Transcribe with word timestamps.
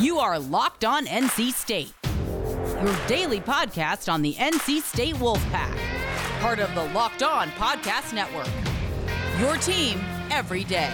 You 0.00 0.18
are 0.18 0.38
Locked 0.38 0.86
On 0.86 1.04
NC 1.04 1.52
State, 1.52 1.92
your 2.82 3.06
daily 3.06 3.38
podcast 3.38 4.10
on 4.10 4.22
the 4.22 4.32
NC 4.32 4.80
State 4.80 5.16
Wolfpack, 5.16 5.76
part 6.40 6.58
of 6.58 6.74
the 6.74 6.84
Locked 6.94 7.22
On 7.22 7.48
Podcast 7.50 8.14
Network. 8.14 8.48
Your 9.38 9.58
team 9.58 10.00
every 10.30 10.64
day. 10.64 10.90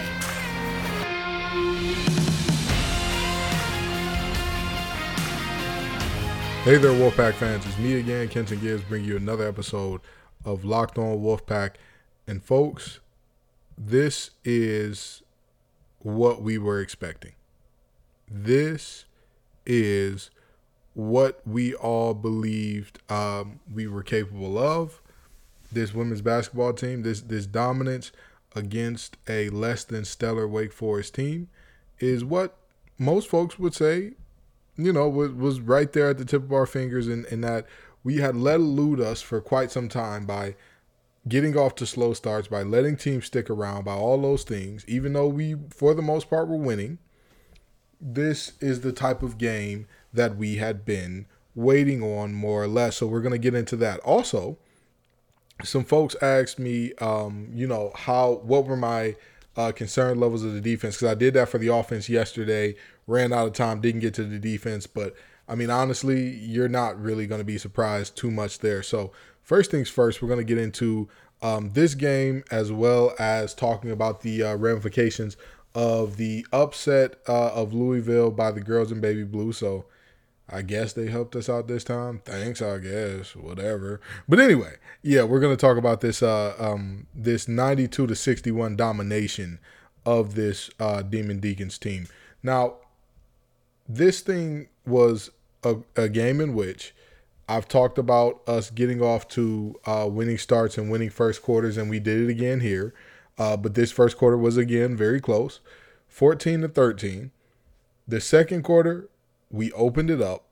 Hey 6.65 6.75
there, 6.75 6.91
Wolfpack 6.91 7.35
fans. 7.35 7.65
It's 7.65 7.77
me 7.77 7.99
again, 7.99 8.27
Kenton 8.27 8.59
Gibbs, 8.59 8.83
bringing 8.89 9.07
you 9.07 9.15
another 9.15 9.47
episode 9.47 10.01
of 10.43 10.65
Locked 10.65 10.97
On 10.97 11.19
Wolfpack. 11.19 11.75
And 12.27 12.43
folks, 12.43 12.99
this 13.77 14.31
is 14.43 15.23
what 15.99 16.41
we 16.41 16.57
were 16.57 16.81
expecting. 16.81 17.36
This 18.29 19.05
is 19.65 20.29
what 20.93 21.41
we 21.45 21.73
all 21.75 22.13
believed 22.13 22.99
um, 23.09 23.59
we 23.71 23.87
were 23.87 24.03
capable 24.03 24.57
of. 24.57 25.01
This 25.71 25.93
women's 25.93 26.21
basketball 26.21 26.73
team, 26.73 27.03
this 27.03 27.21
this 27.21 27.45
dominance 27.45 28.11
against 28.55 29.17
a 29.27 29.49
less 29.49 29.83
than 29.83 30.05
stellar 30.05 30.47
Wake 30.47 30.73
Forest 30.73 31.15
team, 31.15 31.49
is 31.99 32.23
what 32.23 32.57
most 32.97 33.27
folks 33.27 33.59
would 33.59 33.73
say 33.73 34.13
you 34.77 34.93
know, 34.93 35.09
was, 35.09 35.31
was 35.31 35.59
right 35.59 35.91
there 35.91 36.09
at 36.09 36.17
the 36.17 36.25
tip 36.25 36.43
of 36.43 36.53
our 36.53 36.65
fingers, 36.65 37.07
and, 37.07 37.25
and 37.25 37.43
that 37.43 37.65
we 38.03 38.17
had 38.17 38.35
let 38.35 38.59
elude 38.59 39.01
us 39.01 39.21
for 39.21 39.41
quite 39.41 39.71
some 39.71 39.89
time 39.89 40.25
by 40.25 40.55
getting 41.27 41.57
off 41.57 41.75
to 41.75 41.85
slow 41.85 42.13
starts, 42.13 42.47
by 42.47 42.63
letting 42.63 42.95
teams 42.95 43.25
stick 43.25 43.49
around, 43.49 43.83
by 43.83 43.93
all 43.93 44.21
those 44.21 44.43
things, 44.43 44.85
even 44.87 45.13
though 45.13 45.27
we, 45.27 45.55
for 45.69 45.93
the 45.93 46.01
most 46.01 46.29
part, 46.29 46.47
were 46.47 46.55
winning. 46.55 46.99
This 47.99 48.53
is 48.59 48.81
the 48.81 48.91
type 48.91 49.23
of 49.23 49.37
game 49.37 49.87
that 50.13 50.37
we 50.37 50.57
had 50.57 50.85
been 50.85 51.25
waiting 51.55 52.03
on, 52.03 52.33
more 52.33 52.63
or 52.63 52.67
less. 52.67 52.97
So 52.97 53.07
we're 53.07 53.21
going 53.21 53.31
to 53.31 53.37
get 53.37 53.55
into 53.55 53.75
that. 53.77 53.99
Also, 54.01 54.57
some 55.63 55.83
folks 55.83 56.15
asked 56.21 56.59
me, 56.59 56.93
um, 56.95 57.49
you 57.53 57.67
know, 57.67 57.91
how, 57.95 58.41
what 58.43 58.65
were 58.65 58.77
my 58.77 59.15
uh, 59.55 59.71
concern 59.71 60.19
levels 60.19 60.43
of 60.43 60.53
the 60.53 60.61
defense? 60.61 60.97
Because 60.97 61.11
I 61.11 61.15
did 61.15 61.33
that 61.33 61.49
for 61.49 61.57
the 61.57 61.73
offense 61.73 62.07
yesterday 62.09 62.75
ran 63.07 63.31
out 63.33 63.47
of 63.47 63.53
time, 63.53 63.81
didn't 63.81 64.01
get 64.01 64.13
to 64.15 64.23
the 64.23 64.37
defense. 64.37 64.85
But 64.85 65.15
I 65.47 65.55
mean, 65.55 65.69
honestly, 65.69 66.29
you're 66.29 66.67
not 66.67 67.01
really 67.01 67.25
going 67.25 67.39
to 67.39 67.45
be 67.45 67.57
surprised 67.57 68.15
too 68.15 68.29
much 68.29 68.59
there. 68.59 68.83
So, 68.83 69.11
first 69.41 69.71
things 69.71 69.89
first, 69.89 70.21
we're 70.21 70.27
going 70.27 70.45
to 70.45 70.55
get 70.55 70.61
into 70.61 71.07
um, 71.41 71.71
this 71.73 71.95
game 71.95 72.43
as 72.51 72.71
well 72.71 73.13
as 73.17 73.53
talking 73.53 73.91
about 73.91 74.21
the 74.21 74.43
uh, 74.43 74.55
ramifications 74.55 75.37
of 75.75 76.17
the 76.17 76.45
upset 76.51 77.19
uh, 77.27 77.49
of 77.53 77.73
Louisville 77.73 78.31
by 78.31 78.51
the 78.51 78.61
girls 78.61 78.91
in 78.91 78.99
baby 78.99 79.23
blue. 79.23 79.51
So, 79.53 79.85
I 80.49 80.61
guess 80.61 80.93
they 80.93 81.07
helped 81.07 81.35
us 81.35 81.49
out 81.49 81.67
this 81.67 81.83
time. 81.83 82.21
Thanks, 82.23 82.61
I 82.61 82.77
guess. 82.77 83.35
Whatever. 83.35 83.99
But 84.29 84.39
anyway, 84.39 84.75
yeah, 85.01 85.23
we're 85.23 85.41
gonna 85.41 85.57
talk 85.57 85.77
about 85.77 86.01
this 86.01 86.23
uh 86.23 86.55
um 86.57 87.07
this 87.13 87.47
92 87.47 88.07
to 88.07 88.15
61 88.15 88.77
domination 88.77 89.59
of 90.05 90.35
this 90.35 90.69
uh 90.79 91.01
Demon 91.01 91.39
Deacons 91.39 91.77
team. 91.77 92.07
Now, 92.41 92.75
this 93.89 94.21
thing 94.21 94.69
was 94.85 95.31
a, 95.63 95.77
a 95.95 96.07
game 96.07 96.39
in 96.39 96.53
which 96.53 96.93
I've 97.49 97.67
talked 97.67 97.97
about 97.97 98.41
us 98.47 98.69
getting 98.69 99.01
off 99.01 99.27
to 99.29 99.75
uh, 99.85 100.07
winning 100.09 100.37
starts 100.37 100.77
and 100.77 100.91
winning 100.91 101.09
first 101.09 101.41
quarters, 101.41 101.77
and 101.77 101.89
we 101.89 101.99
did 101.99 102.21
it 102.21 102.29
again 102.29 102.59
here. 102.59 102.93
Uh, 103.37 103.55
but 103.57 103.75
this 103.75 103.91
first 103.91 104.17
quarter 104.17 104.37
was 104.37 104.57
again 104.57 104.95
very 104.95 105.21
close 105.21 105.59
14 106.07 106.61
to 106.61 106.67
13. 106.67 107.31
The 108.07 108.21
second 108.21 108.63
quarter, 108.63 109.09
we 109.51 109.71
opened 109.73 110.09
it 110.09 110.21
up. 110.21 110.43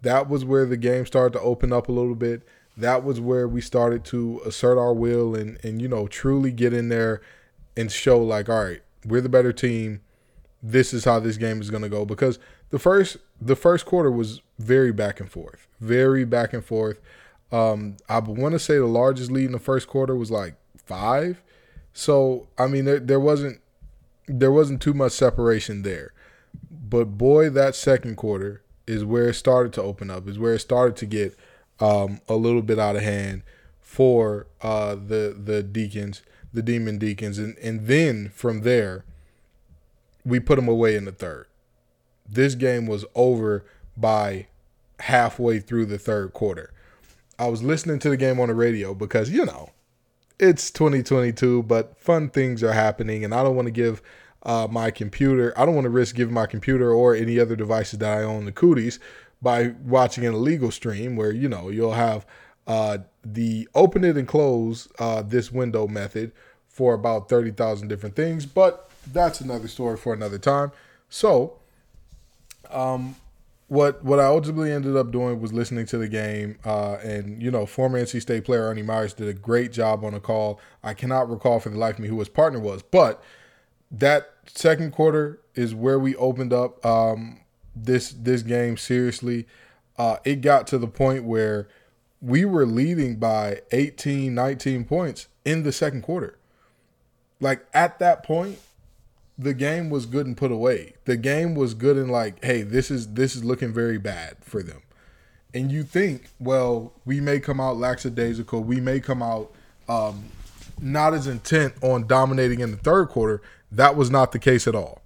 That 0.00 0.28
was 0.28 0.44
where 0.44 0.66
the 0.66 0.76
game 0.76 1.06
started 1.06 1.38
to 1.38 1.44
open 1.44 1.72
up 1.72 1.88
a 1.88 1.92
little 1.92 2.14
bit. 2.14 2.42
That 2.76 3.04
was 3.04 3.20
where 3.20 3.46
we 3.46 3.60
started 3.60 4.04
to 4.06 4.40
assert 4.44 4.78
our 4.78 4.94
will 4.94 5.34
and, 5.34 5.58
and 5.62 5.80
you 5.80 5.86
know, 5.86 6.08
truly 6.08 6.50
get 6.50 6.72
in 6.72 6.88
there 6.88 7.20
and 7.76 7.92
show, 7.92 8.18
like, 8.18 8.48
all 8.48 8.64
right, 8.64 8.82
we're 9.04 9.20
the 9.20 9.28
better 9.28 9.52
team 9.52 10.00
this 10.62 10.94
is 10.94 11.04
how 11.04 11.18
this 11.18 11.36
game 11.36 11.60
is 11.60 11.70
going 11.70 11.82
to 11.82 11.88
go 11.88 12.04
because 12.04 12.38
the 12.70 12.78
first 12.78 13.16
the 13.40 13.56
first 13.56 13.84
quarter 13.84 14.10
was 14.10 14.40
very 14.58 14.92
back 14.92 15.18
and 15.18 15.30
forth, 15.30 15.66
very 15.80 16.24
back 16.24 16.52
and 16.52 16.64
forth. 16.64 17.00
Um, 17.50 17.96
I 18.08 18.20
want 18.20 18.52
to 18.52 18.58
say 18.58 18.78
the 18.78 18.86
largest 18.86 19.30
lead 19.30 19.46
in 19.46 19.52
the 19.52 19.58
first 19.58 19.88
quarter 19.88 20.14
was 20.14 20.30
like 20.30 20.54
five. 20.76 21.42
So 21.92 22.48
I 22.58 22.66
mean, 22.66 22.84
there, 22.84 23.00
there 23.00 23.20
wasn't 23.20 23.60
there 24.26 24.52
wasn't 24.52 24.80
too 24.80 24.94
much 24.94 25.12
separation 25.12 25.82
there, 25.82 26.12
but 26.70 27.18
boy, 27.18 27.50
that 27.50 27.74
second 27.74 28.16
quarter 28.16 28.62
is 28.86 29.04
where 29.04 29.28
it 29.28 29.34
started 29.34 29.72
to 29.74 29.82
open 29.82 30.10
up. 30.10 30.28
Is 30.28 30.38
where 30.38 30.54
it 30.54 30.60
started 30.60 30.96
to 30.96 31.06
get 31.06 31.36
um, 31.80 32.20
a 32.28 32.34
little 32.34 32.62
bit 32.62 32.78
out 32.78 32.96
of 32.96 33.02
hand 33.02 33.42
for 33.80 34.46
uh, 34.62 34.94
the 34.94 35.36
the 35.38 35.62
deacons, 35.62 36.22
the 36.52 36.62
demon 36.62 36.98
deacons, 36.98 37.38
and 37.38 37.56
and 37.58 37.86
then 37.86 38.30
from 38.34 38.62
there 38.62 39.04
we 40.24 40.40
put 40.40 40.56
them 40.56 40.68
away 40.68 40.96
in 40.96 41.04
the 41.04 41.12
third. 41.12 41.46
This 42.28 42.54
game 42.54 42.86
was 42.86 43.04
over 43.14 43.64
by 43.96 44.46
halfway 45.00 45.58
through 45.58 45.86
the 45.86 45.98
third 45.98 46.32
quarter. 46.32 46.72
I 47.38 47.48
was 47.48 47.62
listening 47.62 47.98
to 48.00 48.10
the 48.10 48.16
game 48.16 48.38
on 48.38 48.48
the 48.48 48.54
radio 48.54 48.94
because, 48.94 49.30
you 49.30 49.44
know, 49.44 49.70
it's 50.42 50.72
2022, 50.72 51.62
but 51.62 51.96
fun 52.00 52.28
things 52.28 52.64
are 52.64 52.72
happening, 52.72 53.24
and 53.24 53.32
I 53.32 53.44
don't 53.44 53.54
want 53.54 53.66
to 53.66 53.72
give 53.72 54.02
uh, 54.42 54.66
my 54.68 54.90
computer, 54.90 55.54
I 55.56 55.64
don't 55.64 55.76
want 55.76 55.84
to 55.84 55.90
risk 55.90 56.16
giving 56.16 56.34
my 56.34 56.46
computer 56.46 56.92
or 56.92 57.14
any 57.14 57.38
other 57.38 57.54
devices 57.54 58.00
that 58.00 58.18
I 58.18 58.24
own 58.24 58.44
the 58.44 58.50
cooties 58.50 58.98
by 59.40 59.68
watching 59.84 60.26
an 60.26 60.34
illegal 60.34 60.72
stream 60.72 61.14
where, 61.14 61.30
you 61.30 61.48
know, 61.48 61.68
you'll 61.68 61.92
have 61.92 62.26
uh, 62.66 62.98
the 63.24 63.68
open 63.76 64.02
it 64.02 64.16
and 64.16 64.26
close 64.26 64.88
uh, 64.98 65.22
this 65.22 65.52
window 65.52 65.86
method 65.86 66.32
for 66.66 66.92
about 66.92 67.28
30,000 67.28 67.86
different 67.86 68.16
things. 68.16 68.44
But 68.44 68.90
that's 69.12 69.40
another 69.40 69.68
story 69.68 69.96
for 69.96 70.12
another 70.12 70.38
time. 70.38 70.72
So, 71.08 71.60
um, 72.68 73.14
what 73.72 74.04
what 74.04 74.20
I 74.20 74.26
ultimately 74.26 74.70
ended 74.70 74.98
up 74.98 75.10
doing 75.10 75.40
was 75.40 75.50
listening 75.54 75.86
to 75.86 75.96
the 75.96 76.06
game, 76.06 76.58
uh, 76.62 76.98
and 77.02 77.42
you 77.42 77.50
know, 77.50 77.64
former 77.64 77.98
NC 77.98 78.20
State 78.20 78.44
player 78.44 78.64
Ernie 78.64 78.82
Myers 78.82 79.14
did 79.14 79.28
a 79.28 79.32
great 79.32 79.72
job 79.72 80.04
on 80.04 80.12
the 80.12 80.20
call. 80.20 80.60
I 80.84 80.92
cannot 80.92 81.30
recall 81.30 81.58
for 81.58 81.70
the 81.70 81.78
life 81.78 81.94
of 81.94 82.00
me 82.00 82.08
who 82.08 82.18
his 82.18 82.28
partner 82.28 82.60
was, 82.60 82.82
but 82.82 83.24
that 83.90 84.34
second 84.44 84.92
quarter 84.92 85.40
is 85.54 85.74
where 85.74 85.98
we 85.98 86.14
opened 86.16 86.52
up 86.52 86.84
um, 86.84 87.40
this 87.74 88.10
this 88.12 88.42
game 88.42 88.76
seriously. 88.76 89.46
Uh, 89.96 90.18
it 90.22 90.42
got 90.42 90.66
to 90.66 90.76
the 90.76 90.86
point 90.86 91.24
where 91.24 91.66
we 92.20 92.44
were 92.44 92.66
leading 92.66 93.16
by 93.16 93.62
18, 93.72 94.34
19 94.34 94.84
points 94.84 95.28
in 95.46 95.62
the 95.62 95.72
second 95.72 96.02
quarter. 96.02 96.38
Like 97.40 97.64
at 97.72 97.98
that 98.00 98.22
point, 98.22 98.58
the 99.42 99.54
game 99.54 99.90
was 99.90 100.06
good 100.06 100.26
and 100.26 100.36
put 100.36 100.52
away. 100.52 100.94
The 101.04 101.16
game 101.16 101.54
was 101.54 101.74
good 101.74 101.96
and 101.96 102.10
like, 102.10 102.42
hey, 102.44 102.62
this 102.62 102.90
is 102.90 103.14
this 103.14 103.36
is 103.36 103.44
looking 103.44 103.72
very 103.72 103.98
bad 103.98 104.36
for 104.40 104.62
them. 104.62 104.82
And 105.54 105.70
you 105.70 105.82
think, 105.82 106.30
well, 106.38 106.92
we 107.04 107.20
may 107.20 107.38
come 107.38 107.60
out 107.60 107.76
lackadaisical, 107.76 108.62
we 108.62 108.80
may 108.80 109.00
come 109.00 109.22
out 109.22 109.52
um, 109.88 110.24
not 110.80 111.14
as 111.14 111.26
intent 111.26 111.74
on 111.82 112.06
dominating 112.06 112.60
in 112.60 112.70
the 112.70 112.76
third 112.76 113.08
quarter. 113.08 113.42
That 113.70 113.96
was 113.96 114.10
not 114.10 114.32
the 114.32 114.38
case 114.38 114.66
at 114.66 114.74
all. 114.74 115.02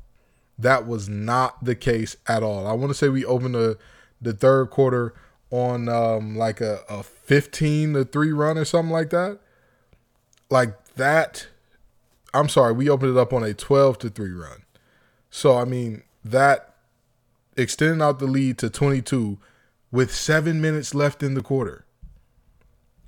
That 0.58 0.86
was 0.86 1.08
not 1.08 1.64
the 1.64 1.74
case 1.74 2.16
at 2.26 2.42
all. 2.42 2.66
I 2.66 2.72
want 2.72 2.90
to 2.90 2.94
say 2.94 3.08
we 3.08 3.24
opened 3.24 3.54
the 3.54 3.78
the 4.20 4.32
third 4.32 4.70
quarter 4.70 5.14
on 5.50 5.88
um, 5.88 6.36
like 6.36 6.60
a, 6.60 6.80
a 6.88 7.02
15 7.02 7.92
to 7.92 8.04
3 8.04 8.32
run 8.32 8.58
or 8.58 8.64
something 8.64 8.92
like 8.92 9.10
that. 9.10 9.38
Like 10.50 10.94
that 10.94 11.48
I'm 12.36 12.48
sorry, 12.48 12.72
we 12.72 12.88
opened 12.88 13.16
it 13.16 13.20
up 13.20 13.32
on 13.32 13.42
a 13.42 13.54
12 13.54 13.98
to 14.00 14.10
3 14.10 14.30
run. 14.32 14.64
So 15.30 15.56
I 15.56 15.64
mean, 15.64 16.02
that 16.24 16.74
extending 17.56 18.02
out 18.02 18.18
the 18.18 18.26
lead 18.26 18.58
to 18.58 18.70
22 18.70 19.38
with 19.90 20.14
7 20.14 20.60
minutes 20.60 20.94
left 20.94 21.22
in 21.22 21.34
the 21.34 21.42
quarter. 21.42 21.86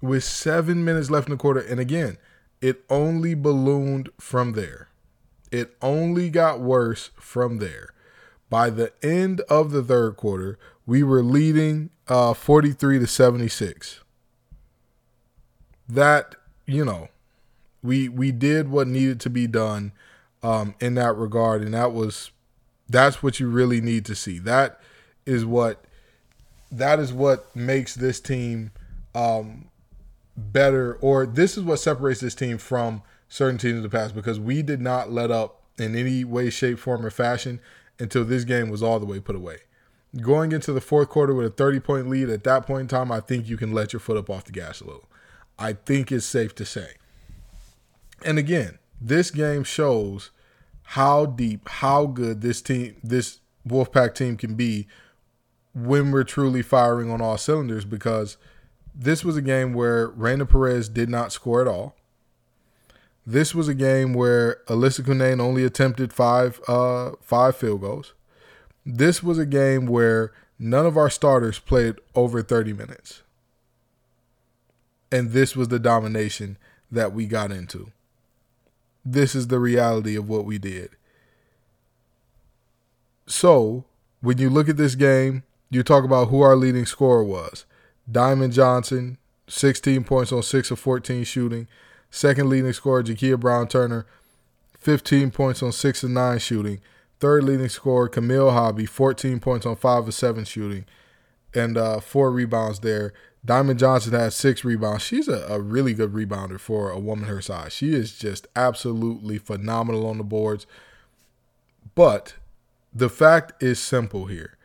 With 0.00 0.24
7 0.24 0.84
minutes 0.84 1.10
left 1.10 1.28
in 1.28 1.32
the 1.32 1.38
quarter 1.38 1.60
and 1.60 1.78
again, 1.78 2.16
it 2.60 2.84
only 2.88 3.34
ballooned 3.34 4.08
from 4.18 4.52
there. 4.52 4.88
It 5.50 5.76
only 5.82 6.30
got 6.30 6.60
worse 6.60 7.10
from 7.16 7.58
there. 7.58 7.90
By 8.50 8.70
the 8.70 8.92
end 9.02 9.42
of 9.42 9.72
the 9.72 9.82
third 9.82 10.16
quarter, 10.16 10.58
we 10.86 11.02
were 11.02 11.22
leading 11.22 11.90
uh, 12.08 12.32
43 12.32 12.98
to 13.00 13.06
76. 13.06 14.00
That, 15.86 16.34
you 16.66 16.84
know, 16.84 17.08
we 17.82 18.08
we 18.08 18.32
did 18.32 18.70
what 18.70 18.88
needed 18.88 19.20
to 19.20 19.30
be 19.30 19.46
done 19.46 19.92
um, 20.42 20.74
in 20.80 20.94
that 20.94 21.16
regard, 21.16 21.62
and 21.62 21.74
that 21.74 21.92
was 21.92 22.30
that's 22.88 23.22
what 23.22 23.38
you 23.38 23.48
really 23.48 23.80
need 23.80 24.04
to 24.06 24.14
see. 24.14 24.38
That 24.38 24.80
is 25.26 25.44
what 25.44 25.84
that 26.70 26.98
is 26.98 27.12
what 27.12 27.54
makes 27.54 27.94
this 27.94 28.20
team 28.20 28.72
um, 29.14 29.68
better, 30.36 30.94
or 31.00 31.26
this 31.26 31.56
is 31.56 31.64
what 31.64 31.78
separates 31.78 32.20
this 32.20 32.34
team 32.34 32.58
from 32.58 33.02
certain 33.28 33.58
teams 33.58 33.76
in 33.76 33.82
the 33.82 33.88
past 33.88 34.14
because 34.14 34.40
we 34.40 34.62
did 34.62 34.80
not 34.80 35.10
let 35.10 35.30
up 35.30 35.62
in 35.78 35.94
any 35.94 36.24
way, 36.24 36.50
shape, 36.50 36.78
form, 36.78 37.04
or 37.04 37.10
fashion. 37.10 37.60
until 38.00 38.24
this 38.24 38.44
game 38.44 38.70
was 38.70 38.82
all 38.82 39.00
the 39.00 39.06
way 39.06 39.18
put 39.18 39.36
away. 39.36 39.58
Going 40.20 40.52
into 40.52 40.72
the 40.72 40.80
fourth 40.80 41.08
quarter 41.08 41.34
with 41.34 41.46
a 41.46 41.50
30 41.50 41.80
point 41.80 42.08
lead 42.08 42.30
at 42.30 42.44
that 42.44 42.66
point 42.66 42.82
in 42.82 42.88
time, 42.88 43.12
I 43.12 43.20
think 43.20 43.48
you 43.48 43.56
can 43.56 43.72
let 43.72 43.92
your 43.92 44.00
foot 44.00 44.16
up 44.16 44.30
off 44.30 44.44
the 44.44 44.52
gas 44.52 44.80
a 44.80 44.84
little. 44.84 45.08
I 45.58 45.72
think 45.72 46.12
it's 46.12 46.24
safe 46.24 46.54
to 46.56 46.64
say. 46.64 46.92
And 48.24 48.38
again, 48.38 48.78
this 49.00 49.30
game 49.30 49.64
shows 49.64 50.30
how 50.82 51.26
deep, 51.26 51.68
how 51.68 52.06
good 52.06 52.40
this 52.40 52.62
team, 52.62 52.96
this 53.02 53.40
Wolfpack 53.66 54.14
team 54.14 54.36
can 54.36 54.54
be 54.54 54.86
when 55.74 56.10
we're 56.10 56.24
truly 56.24 56.62
firing 56.62 57.10
on 57.10 57.20
all 57.20 57.38
cylinders 57.38 57.84
because 57.84 58.36
this 58.94 59.24
was 59.24 59.36
a 59.36 59.42
game 59.42 59.74
where 59.74 60.08
Raina 60.08 60.48
Perez 60.48 60.88
did 60.88 61.08
not 61.08 61.32
score 61.32 61.60
at 61.60 61.68
all. 61.68 61.94
This 63.24 63.54
was 63.54 63.68
a 63.68 63.74
game 63.74 64.14
where 64.14 64.62
Elissa 64.68 65.02
Cunane 65.02 65.40
only 65.40 65.62
attempted 65.62 66.12
five 66.12 66.60
uh, 66.66 67.12
five 67.20 67.56
field 67.56 67.82
goals. 67.82 68.14
This 68.86 69.22
was 69.22 69.38
a 69.38 69.44
game 69.46 69.86
where 69.86 70.32
none 70.58 70.86
of 70.86 70.96
our 70.96 71.10
starters 71.10 71.58
played 71.58 71.96
over 72.14 72.42
30 72.42 72.72
minutes. 72.72 73.22
And 75.12 75.30
this 75.32 75.54
was 75.54 75.68
the 75.68 75.78
domination 75.78 76.56
that 76.90 77.12
we 77.12 77.26
got 77.26 77.52
into. 77.52 77.92
This 79.04 79.34
is 79.34 79.48
the 79.48 79.58
reality 79.58 80.16
of 80.16 80.28
what 80.28 80.44
we 80.44 80.58
did. 80.58 80.90
So, 83.26 83.84
when 84.20 84.38
you 84.38 84.50
look 84.50 84.68
at 84.68 84.76
this 84.76 84.94
game, 84.94 85.42
you 85.70 85.82
talk 85.82 86.04
about 86.04 86.28
who 86.28 86.40
our 86.40 86.56
leading 86.56 86.86
scorer 86.86 87.22
was. 87.22 87.64
Diamond 88.10 88.52
Johnson, 88.52 89.18
16 89.48 90.04
points 90.04 90.32
on 90.32 90.42
6 90.42 90.70
of 90.70 90.78
14 90.78 91.24
shooting. 91.24 91.68
Second 92.10 92.48
leading 92.48 92.72
scorer, 92.72 93.02
Jakia 93.02 93.38
Brown 93.38 93.68
Turner, 93.68 94.06
15 94.78 95.30
points 95.30 95.62
on 95.62 95.72
6 95.72 96.02
of 96.02 96.10
9 96.10 96.38
shooting. 96.38 96.80
Third 97.20 97.44
leading 97.44 97.68
scorer, 97.68 98.08
Camille 98.08 98.50
Hobby, 98.50 98.86
14 98.86 99.40
points 99.40 99.66
on 99.66 99.76
5 99.76 100.08
of 100.08 100.14
7 100.14 100.44
shooting. 100.44 100.86
And 101.54 101.76
uh, 101.78 102.00
four 102.00 102.30
rebounds 102.30 102.80
there. 102.80 103.12
Diamond 103.44 103.78
Johnson 103.78 104.12
has 104.12 104.34
six 104.34 104.64
rebounds. 104.64 105.02
She's 105.02 105.28
a, 105.28 105.46
a 105.48 105.60
really 105.60 105.94
good 105.94 106.12
rebounder 106.12 106.60
for 106.60 106.90
a 106.90 106.98
woman 106.98 107.28
her 107.28 107.40
size. 107.40 107.72
She 107.72 107.94
is 107.94 108.18
just 108.18 108.46
absolutely 108.54 109.38
phenomenal 109.38 110.06
on 110.06 110.18
the 110.18 110.24
boards. 110.24 110.66
But 111.94 112.34
the 112.92 113.08
fact 113.08 113.62
is 113.62 113.78
simple 113.78 114.26
here 114.26 114.58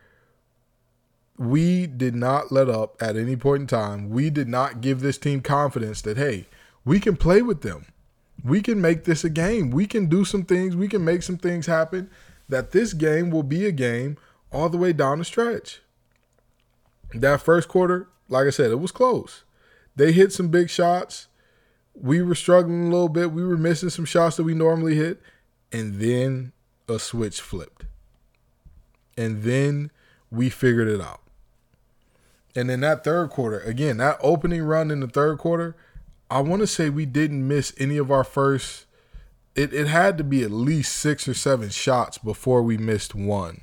we 1.36 1.86
did 1.86 2.14
not 2.14 2.52
let 2.52 2.68
up 2.68 3.00
at 3.02 3.16
any 3.16 3.36
point 3.36 3.62
in 3.62 3.66
time. 3.66 4.10
We 4.10 4.30
did 4.30 4.48
not 4.48 4.80
give 4.80 5.00
this 5.00 5.18
team 5.18 5.40
confidence 5.40 6.00
that, 6.02 6.16
hey, 6.16 6.46
we 6.84 7.00
can 7.00 7.16
play 7.16 7.42
with 7.42 7.62
them. 7.62 7.86
We 8.44 8.60
can 8.60 8.80
make 8.80 9.04
this 9.04 9.24
a 9.24 9.30
game. 9.30 9.70
We 9.70 9.86
can 9.86 10.06
do 10.06 10.24
some 10.24 10.44
things. 10.44 10.76
We 10.76 10.88
can 10.88 11.04
make 11.04 11.22
some 11.22 11.38
things 11.38 11.66
happen. 11.66 12.10
That 12.48 12.72
this 12.72 12.92
game 12.92 13.30
will 13.30 13.42
be 13.42 13.66
a 13.66 13.72
game 13.72 14.16
all 14.52 14.68
the 14.68 14.76
way 14.76 14.92
down 14.92 15.18
the 15.18 15.24
stretch. 15.24 15.80
That 17.14 17.40
first 17.40 17.68
quarter, 17.68 18.08
like 18.28 18.46
I 18.46 18.50
said, 18.50 18.70
it 18.70 18.80
was 18.80 18.92
close. 18.92 19.44
They 19.96 20.12
hit 20.12 20.32
some 20.32 20.48
big 20.48 20.68
shots. 20.68 21.28
We 21.94 22.22
were 22.22 22.34
struggling 22.34 22.86
a 22.86 22.90
little 22.90 23.08
bit. 23.08 23.32
We 23.32 23.44
were 23.44 23.56
missing 23.56 23.90
some 23.90 24.04
shots 24.04 24.36
that 24.36 24.42
we 24.42 24.54
normally 24.54 24.96
hit. 24.96 25.22
And 25.72 26.00
then 26.00 26.52
a 26.88 26.98
switch 26.98 27.40
flipped. 27.40 27.86
And 29.16 29.42
then 29.42 29.90
we 30.30 30.50
figured 30.50 30.88
it 30.88 31.00
out. 31.00 31.20
And 32.56 32.70
then 32.70 32.80
that 32.80 33.04
third 33.04 33.30
quarter, 33.30 33.60
again, 33.60 33.96
that 33.98 34.18
opening 34.20 34.62
run 34.62 34.90
in 34.90 35.00
the 35.00 35.08
third 35.08 35.38
quarter, 35.38 35.76
I 36.30 36.40
want 36.40 36.60
to 36.60 36.66
say 36.66 36.88
we 36.88 37.06
didn't 37.06 37.46
miss 37.46 37.72
any 37.78 37.96
of 37.96 38.10
our 38.10 38.24
first. 38.24 38.86
It, 39.54 39.72
it 39.72 39.86
had 39.86 40.18
to 40.18 40.24
be 40.24 40.42
at 40.42 40.50
least 40.50 40.96
six 40.96 41.28
or 41.28 41.34
seven 41.34 41.70
shots 41.70 42.18
before 42.18 42.62
we 42.62 42.76
missed 42.76 43.14
one. 43.14 43.60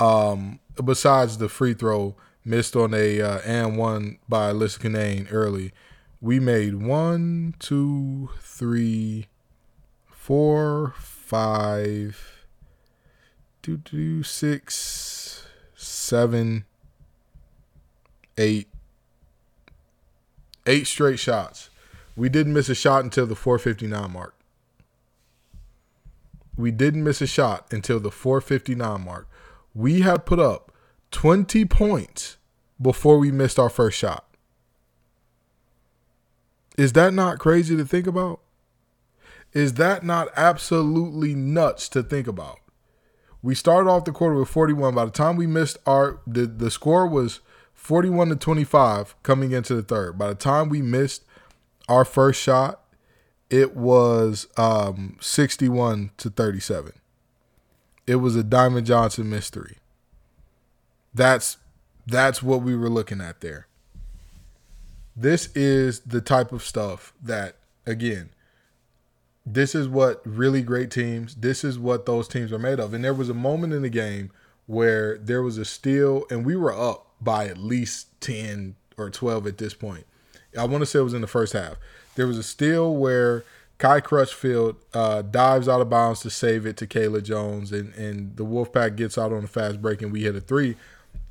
Um, 0.00 0.60
besides 0.82 1.38
the 1.38 1.48
free 1.48 1.74
throw 1.74 2.14
missed 2.48 2.74
on 2.74 2.94
a 2.94 3.20
uh, 3.20 3.40
and 3.44 3.76
one 3.76 4.18
by 4.28 4.50
Elissa 4.50 4.80
Cunane 4.80 5.28
early, 5.30 5.72
we 6.20 6.40
made 6.40 6.82
one, 6.82 7.54
two, 7.58 8.30
three, 8.40 9.26
four, 10.10 10.94
five, 10.96 12.46
two, 13.62 13.78
two, 13.78 14.22
six, 14.22 15.44
seven, 15.76 16.64
eight, 18.36 18.68
eight 20.66 20.86
straight 20.86 21.18
shots. 21.18 21.70
We 22.16 22.28
didn't 22.28 22.54
miss 22.54 22.68
a 22.68 22.74
shot 22.74 23.04
until 23.04 23.26
the 23.26 23.36
459 23.36 24.10
mark. 24.10 24.34
We 26.56 26.72
didn't 26.72 27.04
miss 27.04 27.20
a 27.20 27.28
shot 27.28 27.72
until 27.72 28.00
the 28.00 28.10
459 28.10 29.04
mark. 29.04 29.28
We 29.72 30.00
had 30.00 30.26
put 30.26 30.40
up 30.40 30.72
20 31.10 31.64
points 31.64 32.36
before 32.80 33.18
we 33.18 33.30
missed 33.30 33.58
our 33.58 33.68
first 33.68 33.98
shot. 33.98 34.24
Is 36.76 36.92
that 36.92 37.12
not 37.12 37.38
crazy 37.38 37.76
to 37.76 37.84
think 37.84 38.06
about? 38.06 38.40
Is 39.52 39.74
that 39.74 40.04
not 40.04 40.28
absolutely 40.36 41.34
nuts 41.34 41.88
to 41.90 42.02
think 42.02 42.28
about? 42.28 42.60
We 43.42 43.54
started 43.54 43.90
off 43.90 44.04
the 44.04 44.12
quarter 44.12 44.36
with 44.36 44.48
41. 44.48 44.94
By 44.94 45.04
the 45.04 45.10
time 45.10 45.36
we 45.36 45.46
missed 45.46 45.78
our 45.86 46.20
the, 46.26 46.46
the 46.46 46.70
score 46.70 47.06
was 47.06 47.40
41 47.74 48.28
to 48.28 48.36
25 48.36 49.14
coming 49.22 49.52
into 49.52 49.74
the 49.74 49.82
third. 49.82 50.18
By 50.18 50.28
the 50.28 50.34
time 50.34 50.68
we 50.68 50.82
missed 50.82 51.24
our 51.88 52.04
first 52.04 52.40
shot, 52.40 52.84
it 53.50 53.74
was 53.74 54.46
um, 54.56 55.16
61 55.20 56.10
to 56.18 56.30
37. 56.30 56.92
It 58.06 58.16
was 58.16 58.36
a 58.36 58.42
Diamond 58.42 58.86
Johnson 58.86 59.30
mystery. 59.30 59.77
That's 61.18 61.56
that's 62.06 62.44
what 62.44 62.62
we 62.62 62.76
were 62.76 62.88
looking 62.88 63.20
at 63.20 63.40
there. 63.40 63.66
This 65.16 65.48
is 65.56 65.98
the 66.00 66.20
type 66.20 66.52
of 66.52 66.62
stuff 66.62 67.12
that 67.20 67.56
again, 67.84 68.30
this 69.44 69.74
is 69.74 69.88
what 69.88 70.22
really 70.24 70.62
great 70.62 70.92
teams, 70.92 71.34
this 71.34 71.64
is 71.64 71.76
what 71.76 72.06
those 72.06 72.28
teams 72.28 72.52
are 72.52 72.58
made 72.58 72.78
of. 72.78 72.94
And 72.94 73.04
there 73.04 73.12
was 73.12 73.28
a 73.28 73.34
moment 73.34 73.72
in 73.72 73.82
the 73.82 73.90
game 73.90 74.30
where 74.66 75.18
there 75.18 75.42
was 75.42 75.58
a 75.58 75.64
steal 75.64 76.24
and 76.30 76.46
we 76.46 76.54
were 76.54 76.72
up 76.72 77.06
by 77.20 77.48
at 77.48 77.58
least 77.58 78.20
10 78.20 78.76
or 78.96 79.10
12 79.10 79.48
at 79.48 79.58
this 79.58 79.74
point. 79.74 80.06
I 80.56 80.66
want 80.66 80.82
to 80.82 80.86
say 80.86 81.00
it 81.00 81.02
was 81.02 81.14
in 81.14 81.20
the 81.20 81.26
first 81.26 81.52
half. 81.52 81.78
There 82.14 82.28
was 82.28 82.38
a 82.38 82.44
steal 82.44 82.94
where 82.94 83.42
Kai 83.78 84.00
Crutchfield 84.00 84.76
uh, 84.94 85.22
dives 85.22 85.68
out 85.68 85.80
of 85.80 85.90
bounds 85.90 86.20
to 86.20 86.30
save 86.30 86.64
it 86.64 86.76
to 86.76 86.86
Kayla 86.86 87.24
Jones, 87.24 87.72
and, 87.72 87.92
and 87.94 88.36
the 88.36 88.44
Wolfpack 88.44 88.96
gets 88.96 89.16
out 89.16 89.32
on 89.32 89.44
a 89.44 89.48
fast 89.48 89.80
break, 89.80 90.02
and 90.02 90.12
we 90.12 90.22
hit 90.24 90.34
a 90.34 90.40
three. 90.40 90.76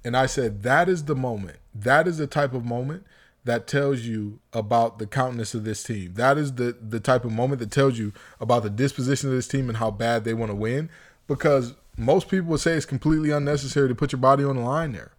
And 0.08 0.18
I 0.18 0.26
said, 0.26 0.64
that 0.64 0.90
is 0.90 1.04
the 1.04 1.16
moment. 1.16 1.58
That 1.76 2.08
is 2.08 2.18
the 2.18 2.28
type 2.28 2.54
of 2.54 2.66
moment 2.66 3.06
that 3.44 3.68
tells 3.68 4.02
you 4.02 4.40
about 4.54 5.00
the 5.00 5.08
countenance 5.08 5.54
of 5.54 5.64
this 5.64 5.84
team. 5.84 6.14
That 6.16 6.38
is 6.38 6.54
the 6.54 6.76
the 6.82 7.00
type 7.00 7.24
of 7.24 7.32
moment 7.32 7.60
that 7.60 7.72
tells 7.72 7.98
you 7.98 8.12
about 8.42 8.64
the 8.64 8.70
disposition 8.70 9.30
of 9.30 9.36
this 9.36 9.48
team 9.48 9.70
and 9.70 9.78
how 9.78 9.92
bad 9.92 10.24
they 10.24 10.34
want 10.34 10.52
to 10.52 10.56
win. 10.56 10.90
Because 11.28 11.76
most 11.96 12.28
people 12.28 12.48
would 12.48 12.60
say 12.60 12.74
it's 12.74 12.86
completely 12.86 13.32
unnecessary 13.32 13.88
to 13.88 13.96
put 13.96 14.12
your 14.12 14.20
body 14.20 14.44
on 14.44 14.56
the 14.56 14.64
line 14.64 14.92
there 14.92 15.12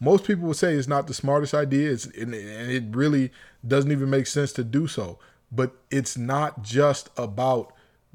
most 0.00 0.24
people 0.24 0.46
would 0.46 0.56
say 0.56 0.74
it's 0.74 0.88
not 0.88 1.06
the 1.06 1.14
smartest 1.14 1.54
idea. 1.54 1.90
It's 1.90 2.06
and 2.06 2.34
it 2.34 2.84
really 2.90 3.32
doesn't 3.66 3.92
even 3.92 4.10
make 4.10 4.26
sense 4.26 4.52
to 4.54 4.64
do 4.64 4.86
so. 4.86 5.18
But 5.50 5.72
it's 5.90 6.16
not 6.18 6.62
just 6.62 7.08
about 7.16 7.72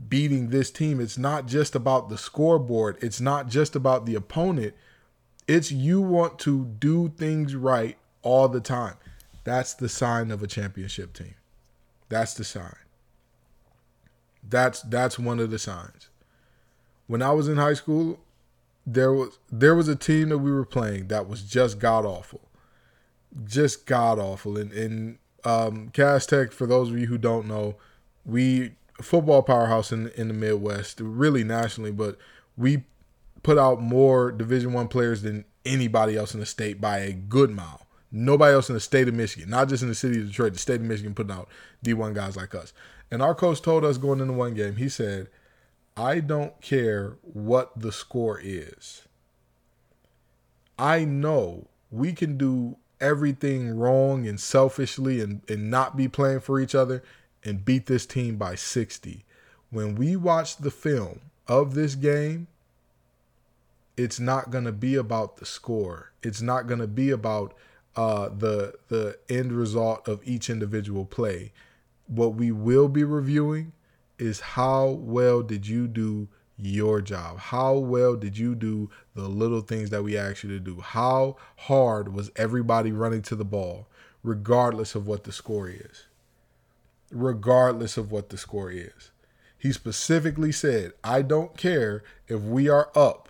beating 0.08 0.50
this 0.50 0.70
team. 0.70 1.00
It's 1.00 1.18
not 1.18 1.48
just 1.48 1.76
about 1.76 2.10
the 2.10 2.18
scoreboard. 2.18 2.98
It's 3.02 3.22
not 3.22 3.48
just 3.48 3.76
about 3.76 4.06
the 4.06 4.16
opponent. 4.16 4.74
It's 5.48 5.72
you 5.72 6.02
want 6.02 6.40
to 6.40 6.66
do 6.66 7.10
things 7.10 7.56
right 7.56 7.98
all 8.22 8.48
the 8.48 8.62
time. 8.62 8.96
That's 9.44 9.74
the 9.74 9.90
sign 9.90 10.32
of 10.32 10.44
a 10.44 10.48
championship 10.48 11.14
team. 11.14 11.36
That's 12.10 12.34
the 12.34 12.44
sign. 12.44 12.76
That's 14.48 14.82
that's 14.82 15.18
one 15.18 15.40
of 15.40 15.52
the 15.52 15.60
signs. 15.60 16.10
When 17.08 17.22
I 17.22 17.32
was 17.32 17.48
in 17.48 17.58
high 17.58 17.74
school, 17.74 18.20
there 18.86 19.14
was 19.14 19.40
there 19.52 19.76
was 19.76 19.88
a 19.88 19.96
team 19.96 20.30
that 20.30 20.40
we 20.40 20.52
were 20.52 20.66
playing 20.66 21.08
that 21.08 21.28
was 21.28 21.44
just 21.44 21.80
god 21.80 22.06
awful, 22.06 22.42
just 23.46 23.86
god 23.86 24.20
awful. 24.20 24.58
And 24.58 24.72
and 24.72 25.18
um, 25.44 25.90
Cass 25.90 26.26
Tech, 26.26 26.52
for 26.52 26.68
those 26.68 26.90
of 26.90 26.98
you 26.98 27.08
who 27.08 27.18
don't 27.18 27.48
know, 27.48 27.76
we 28.26 28.74
football 29.02 29.42
powerhouse 29.42 29.92
in 29.92 30.10
in 30.10 30.28
the 30.28 30.34
Midwest, 30.34 31.00
really 31.00 31.44
nationally, 31.44 31.92
but 31.92 32.18
we 32.58 32.84
put 33.44 33.58
out 33.58 33.82
more 33.82 34.32
Division 34.32 34.74
One 34.74 34.88
players 34.88 35.22
than 35.22 35.46
anybody 35.66 36.18
else 36.18 36.34
in 36.34 36.40
the 36.40 36.46
state 36.46 36.82
by 36.82 37.00
a 37.00 37.14
good 37.14 37.52
mile. 37.52 37.86
Nobody 38.12 38.54
else 38.54 38.70
in 38.70 38.74
the 38.74 38.82
state 38.82 39.08
of 39.08 39.14
Michigan, 39.14 39.50
not 39.50 39.70
just 39.70 39.84
in 39.84 39.90
the 39.90 39.96
city 39.96 40.20
of 40.20 40.28
Detroit, 40.28 40.54
the 40.54 40.60
state 40.60 40.82
of 40.82 40.88
Michigan, 40.88 41.14
putting 41.14 41.32
out 41.32 41.48
D1 41.86 42.14
guys 42.14 42.36
like 42.36 42.54
us. 42.54 42.74
And 43.10 43.22
our 43.22 43.34
coach 43.34 43.62
told 43.62 43.86
us 43.86 43.98
going 43.98 44.20
into 44.20 44.34
one 44.34 44.54
game, 44.54 44.76
he 44.76 44.90
said, 44.90 45.30
I 45.96 46.20
don't 46.20 46.60
care 46.62 47.18
what 47.22 47.78
the 47.80 47.92
score 47.92 48.40
is. 48.42 49.04
I 50.78 51.06
know 51.06 51.68
we 51.90 52.14
can 52.14 52.38
do 52.38 52.78
everything 53.00 53.78
wrong 53.78 54.28
and 54.28 54.40
selfishly 54.40 55.22
and, 55.22 55.42
and 55.50 55.70
not 55.70 55.98
be 55.98 56.08
playing 56.08 56.40
for 56.40 56.60
each 56.60 56.76
other 56.76 57.04
and 57.44 57.66
beat 57.66 57.88
this 57.88 58.06
team 58.06 58.38
by 58.38 58.56
60. 58.56 59.26
When 59.70 59.96
we 59.96 60.16
watch 60.16 60.58
the 60.58 60.72
film 60.72 61.22
of 61.48 61.76
this 61.76 61.96
game, 61.96 62.48
it's 63.98 64.20
not 64.20 64.50
going 64.50 64.64
to 64.64 64.72
be 64.72 64.96
about 64.96 65.38
the 65.38 65.46
score. 65.46 66.12
It's 66.24 66.42
not 66.42 66.68
going 66.68 66.80
to 66.80 66.88
be 66.88 67.12
about 67.12 67.54
uh, 67.96 68.30
the 68.30 68.76
the 68.88 69.20
end 69.30 69.52
result 69.52 70.08
of 70.08 70.22
each 70.24 70.50
individual 70.50 71.06
play. 71.06 71.52
What 72.08 72.36
we 72.36 72.52
will 72.52 72.88
be 72.88 73.04
reviewing 73.04 73.74
is 74.18 74.40
how 74.40 74.88
well 74.88 75.42
did 75.42 75.68
you 75.68 75.88
do 75.88 76.28
your 76.58 77.02
job? 77.02 77.40
How 77.40 77.74
well 77.74 78.16
did 78.16 78.38
you 78.38 78.56
do 78.56 78.90
the 79.16 79.28
little 79.28 79.62
things 79.62 79.90
that 79.90 80.04
we 80.04 80.18
asked 80.18 80.44
you 80.44 80.50
to 80.50 80.60
do? 80.60 80.80
How 80.80 81.38
hard 81.58 82.14
was 82.14 82.32
everybody 82.36 82.92
running 82.92 83.24
to 83.24 83.36
the 83.36 83.46
ball, 83.46 83.88
regardless 84.24 84.94
of 84.96 85.08
what 85.08 85.24
the 85.24 85.32
score 85.32 85.70
is? 85.70 86.06
Regardless 87.12 87.98
of 87.98 88.12
what 88.12 88.30
the 88.30 88.38
score 88.38 88.72
is. 88.72 89.12
He 89.58 89.72
specifically 89.72 90.52
said, 90.52 90.94
I 91.04 91.24
don't 91.24 91.58
care 91.58 92.04
if 92.28 92.42
we 92.42 92.70
are 92.70 92.90
up 92.96 93.30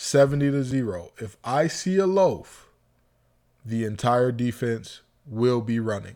70 0.00 0.52
to 0.52 0.62
0. 0.62 1.10
If 1.18 1.36
I 1.42 1.66
see 1.66 1.96
a 1.96 2.06
loaf, 2.06 2.68
the 3.64 3.84
entire 3.84 4.30
defense 4.30 5.00
will 5.26 5.60
be 5.60 5.80
running. 5.80 6.14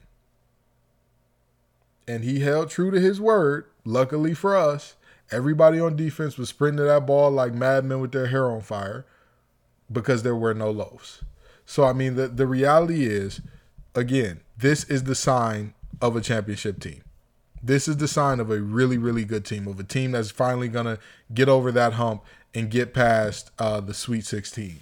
And 2.07 2.23
he 2.23 2.39
held 2.39 2.71
true 2.71 2.93
to 2.93 3.01
his 3.01 3.21
word. 3.21 3.65
Luckily 3.85 4.35
for 4.35 4.57
us, 4.57 4.95
everybody 5.33 5.81
on 5.81 5.97
defense 5.97 6.39
was 6.39 6.51
sprinting 6.51 6.77
to 6.77 6.85
that 6.85 7.07
ball 7.07 7.33
like 7.33 7.55
madmen 7.55 8.01
with 8.01 8.13
their 8.13 8.29
hair 8.29 8.49
on 8.53 8.61
fire 8.61 9.05
because 9.91 10.23
there 10.23 10.37
were 10.37 10.55
no 10.55 10.71
loafs. 10.71 11.25
So, 11.67 11.83
I 11.83 11.93
mean, 11.93 12.15
the, 12.15 12.29
the 12.29 12.47
reality 12.47 13.05
is, 13.05 13.41
again, 13.97 14.43
this 14.57 14.85
is 14.85 15.03
the 15.03 15.17
sign 15.17 15.75
of 16.01 16.15
a 16.15 16.21
championship 16.21 16.79
team. 16.79 17.03
This 17.61 17.89
is 17.89 17.97
the 17.97 18.09
sign 18.09 18.39
of 18.39 18.49
a 18.49 18.61
really, 18.61 18.97
really 18.97 19.25
good 19.25 19.45
team, 19.45 19.67
of 19.67 19.81
a 19.81 19.85
team 19.85 20.13
that's 20.13 20.31
finally 20.31 20.69
going 20.69 20.87
to 20.87 21.01
get 21.35 21.49
over 21.49 21.73
that 21.73 21.95
hump 21.95 22.23
and 22.55 22.71
get 22.71 22.95
past 22.95 23.51
uh, 23.59 23.81
the 23.81 23.95
Sweet 23.95 24.25
16. 24.25 24.81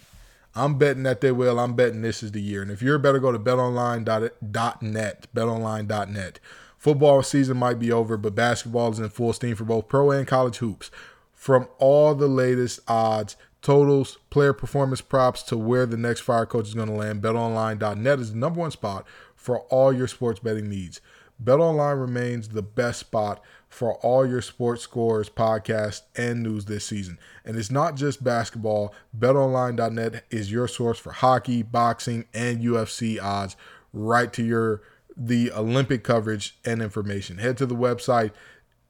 I'm 0.55 0.79
betting 0.79 1.05
that 1.05 1.21
they 1.21 1.33
will. 1.33 1.61
I'm 1.61 1.75
betting 1.75 2.03
this 2.03 2.23
is 2.23 2.33
the 2.33 2.41
year. 2.41 2.63
And 2.63 2.71
if 2.71 2.83
you're 2.83 2.99
better, 2.99 3.19
go 3.19 3.33
to 3.33 3.39
betonline.net. 3.39 5.27
Betonline.net. 5.35 6.41
Football 6.77 7.23
season 7.23 7.57
might 7.57 7.79
be 7.79 7.93
over, 7.93 8.17
but 8.17 8.35
basketball 8.35 8.91
is 8.91 8.99
in 8.99 9.09
full 9.11 9.33
steam 9.33 9.55
for 9.55 9.65
both 9.65 9.87
pro 9.87 10.11
and 10.11 10.27
college 10.27 10.57
hoops. 10.57 10.91
From 11.35 11.69
all 11.79 12.15
the 12.15 12.27
latest 12.27 12.81
odds, 12.89 13.37
totals, 13.63 14.19
player 14.31 14.53
performance 14.53 15.01
props 15.01 15.43
to 15.45 15.57
where 15.57 15.87
the 15.87 15.97
next 15.97 16.21
fire 16.21 16.47
coach 16.47 16.69
is 16.69 16.75
going 16.75 16.89
to 16.89 16.95
land, 16.95 17.23
betonline.net 17.23 18.19
is 18.19 18.33
the 18.33 18.39
number 18.39 18.61
one 18.61 18.71
spot 18.71 19.07
for 19.37 19.61
all 19.65 19.93
your 19.93 20.09
sports 20.09 20.41
betting 20.41 20.69
needs. 20.69 21.01
BetOnline 21.43 22.01
remains 22.01 22.49
the 22.49 22.63
best 22.63 23.01
spot 23.01 23.43
for 23.71 23.95
all 23.99 24.27
your 24.27 24.43
sports 24.43 24.83
scores, 24.83 25.31
podcasts, 25.31 26.03
and 26.17 26.43
news 26.43 26.65
this 26.65 26.85
season. 26.85 27.19
And 27.45 27.57
it's 27.57 27.71
not 27.71 27.95
just 27.95 28.23
basketball. 28.23 28.93
BetOnline.net 29.17 30.25
is 30.29 30.51
your 30.51 30.69
source 30.69 30.99
for 30.99 31.13
hockey, 31.13 31.63
boxing, 31.63 32.27
and 32.35 32.61
UFC 32.61 33.23
odds 33.23 33.57
right 33.93 34.33
to 34.33 34.45
your 34.45 34.83
the 35.17 35.53
Olympic 35.53 36.03
coverage 36.03 36.59
and 36.65 36.83
information. 36.83 37.39
Head 37.39 37.57
to 37.59 37.67
the 37.67 37.77
website 37.77 38.33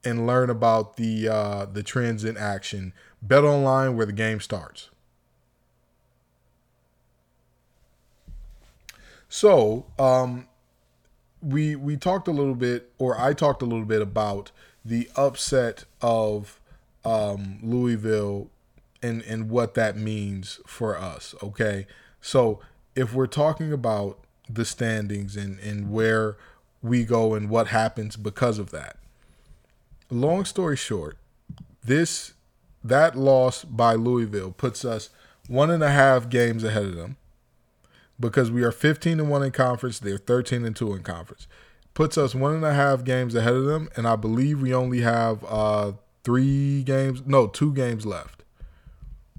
and 0.03 0.25
learn 0.25 0.49
about 0.49 0.97
the 0.97 1.29
uh, 1.29 1.65
the 1.65 1.83
trends 1.83 2.23
in 2.23 2.35
action. 2.35 2.93
Bet 3.21 3.43
online 3.43 3.95
where 3.95 4.07
the 4.07 4.13
game 4.13 4.39
starts. 4.39 4.89
So, 9.29 9.85
um, 9.99 10.47
we 11.41 11.75
we 11.75 11.97
talked 11.97 12.27
a 12.27 12.31
little 12.31 12.55
bit, 12.55 12.91
or 12.97 13.19
I 13.19 13.33
talked 13.33 13.61
a 13.61 13.65
little 13.65 13.85
bit 13.85 14.01
about 14.01 14.51
the 14.83 15.09
upset 15.15 15.85
of 16.01 16.59
um, 17.05 17.59
Louisville 17.61 18.49
and 19.01 19.21
and 19.23 19.49
what 19.49 19.73
that 19.75 19.97
means 19.97 20.59
for 20.65 20.97
us. 20.97 21.35
Okay, 21.41 21.87
so 22.21 22.59
if 22.95 23.13
we're 23.13 23.27
talking 23.27 23.71
about 23.71 24.19
the 24.49 24.65
standings 24.65 25.35
and 25.35 25.59
and 25.59 25.91
where 25.91 26.37
we 26.81 27.03
go 27.03 27.33
and 27.33 27.49
what 27.49 27.67
happens 27.67 28.15
because 28.15 28.59
of 28.59 28.71
that. 28.71 28.97
Long 30.09 30.45
story 30.45 30.75
short, 30.75 31.17
this 31.83 32.33
that 32.83 33.15
loss 33.15 33.63
by 33.63 33.93
Louisville 33.93 34.51
puts 34.51 34.83
us 34.83 35.09
one 35.47 35.69
and 35.69 35.83
a 35.83 35.91
half 35.91 36.29
games 36.29 36.63
ahead 36.63 36.85
of 36.85 36.95
them 36.95 37.17
because 38.19 38.51
we 38.51 38.63
are 38.63 38.71
15 38.71 39.19
and 39.19 39.29
1 39.29 39.43
in 39.43 39.51
conference. 39.51 39.99
They're 39.99 40.17
13 40.17 40.65
and 40.65 40.75
2 40.75 40.95
in 40.95 41.03
conference. 41.03 41.47
Puts 41.93 42.17
us 42.17 42.33
one 42.33 42.55
and 42.55 42.65
a 42.65 42.73
half 42.73 43.03
games 43.03 43.35
ahead 43.35 43.53
of 43.53 43.65
them, 43.65 43.89
and 43.95 44.07
I 44.07 44.15
believe 44.15 44.61
we 44.61 44.73
only 44.73 45.01
have 45.01 45.43
uh, 45.43 45.93
three 46.23 46.83
games, 46.83 47.23
no, 47.25 47.47
two 47.47 47.73
games 47.73 48.05
left. 48.05 48.43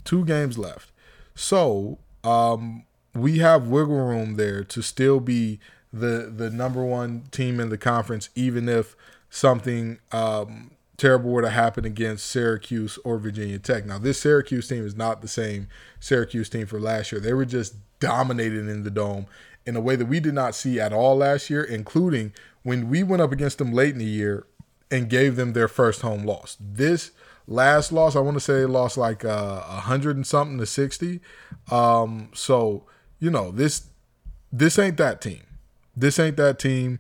Two 0.05 0.25
games 0.25 0.59
left. 0.59 0.93
So 1.35 1.99
um, 2.25 2.85
we 3.15 3.39
have 3.39 3.69
wiggle 3.69 4.07
room 4.07 4.35
there 4.35 4.65
to 4.65 4.83
still 4.83 5.21
be 5.21 5.61
the 5.93 6.33
the 6.35 6.51
number 6.51 6.85
one 6.85 7.25
team 7.31 7.61
in 7.61 7.69
the 7.69 7.79
conference, 7.79 8.31
even 8.35 8.69
if 8.69 8.97
something 9.31 9.99
um, 10.11 10.73
terrible 10.97 11.31
were 11.31 11.43
to 11.43 11.51
happen 11.51 11.85
against 11.85 12.27
Syracuse 12.27 12.99
or 13.05 13.19
Virginia 13.19 13.59
Tech. 13.59 13.87
Now, 13.87 13.99
this 13.99 14.21
Syracuse 14.21 14.69
team 14.69 14.87
is 14.87 14.95
not 14.95 15.21
the 15.21 15.29
same 15.29 15.69
Syracuse 16.01 16.49
team 16.49 16.67
for 16.67 16.81
last 16.81 17.13
year. 17.13 17.21
They 17.21 17.33
were 17.33 17.45
just 17.45 17.75
dominated 17.99 18.69
in 18.69 18.83
the 18.85 18.91
dome 18.91 19.27
in 19.67 19.77
a 19.77 19.81
way 19.81 19.97
that 19.97 20.07
we 20.07 20.21
did 20.21 20.35
not 20.35 20.55
see 20.55 20.81
at 20.81 20.93
all 20.93 21.17
last 21.17 21.51
year, 21.51 21.63
including 21.63 22.33
when 22.63 22.89
we 22.89 23.03
went 23.03 23.23
up 23.23 23.33
against 23.33 23.59
them 23.59 23.73
late 23.73 23.93
in 23.93 23.99
the 23.99 24.05
year 24.05 24.47
and 24.91 25.09
gave 25.09 25.37
them 25.37 25.53
their 25.53 25.69
first 25.69 26.03
home 26.03 26.25
loss. 26.25 26.57
This 26.61 27.13
last 27.47 27.93
loss, 27.93 28.17
I 28.17 28.21
want 28.21 28.37
to 28.37 28.41
say 28.41 28.65
lost 28.67 28.97
like 28.97 29.25
uh, 29.25 29.29
a 29.29 29.33
uh, 29.33 29.81
hundred 29.81 30.17
and 30.17 30.27
something 30.27 30.59
to 30.59 30.67
sixty. 30.67 31.21
Um, 31.71 32.31
so 32.35 32.85
you 33.19 33.31
know 33.31 33.51
this 33.51 33.87
this 34.53 34.79
ain't 34.79 34.97
that 34.99 35.21
team. 35.21 35.43
This 35.97 36.19
ain't 36.19 36.37
that 36.37 36.59
team. 36.59 36.99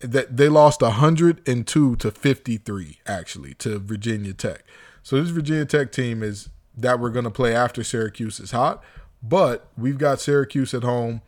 That 0.00 0.36
they 0.36 0.48
lost 0.48 0.80
hundred 0.80 1.46
and 1.46 1.66
two 1.66 1.96
to 1.96 2.10
fifty 2.10 2.56
three 2.56 2.98
actually 3.06 3.54
to 3.54 3.78
Virginia 3.78 4.32
Tech. 4.32 4.64
So 5.02 5.20
this 5.20 5.30
Virginia 5.30 5.64
Tech 5.64 5.92
team 5.92 6.22
is 6.22 6.48
that 6.76 7.00
we're 7.00 7.10
going 7.10 7.24
to 7.24 7.30
play 7.30 7.54
after 7.54 7.84
Syracuse 7.84 8.40
is 8.40 8.52
hot. 8.52 8.82
But 9.22 9.68
we've 9.76 9.98
got 9.98 10.20
Syracuse 10.20 10.72
at 10.72 10.82
home 10.82 11.20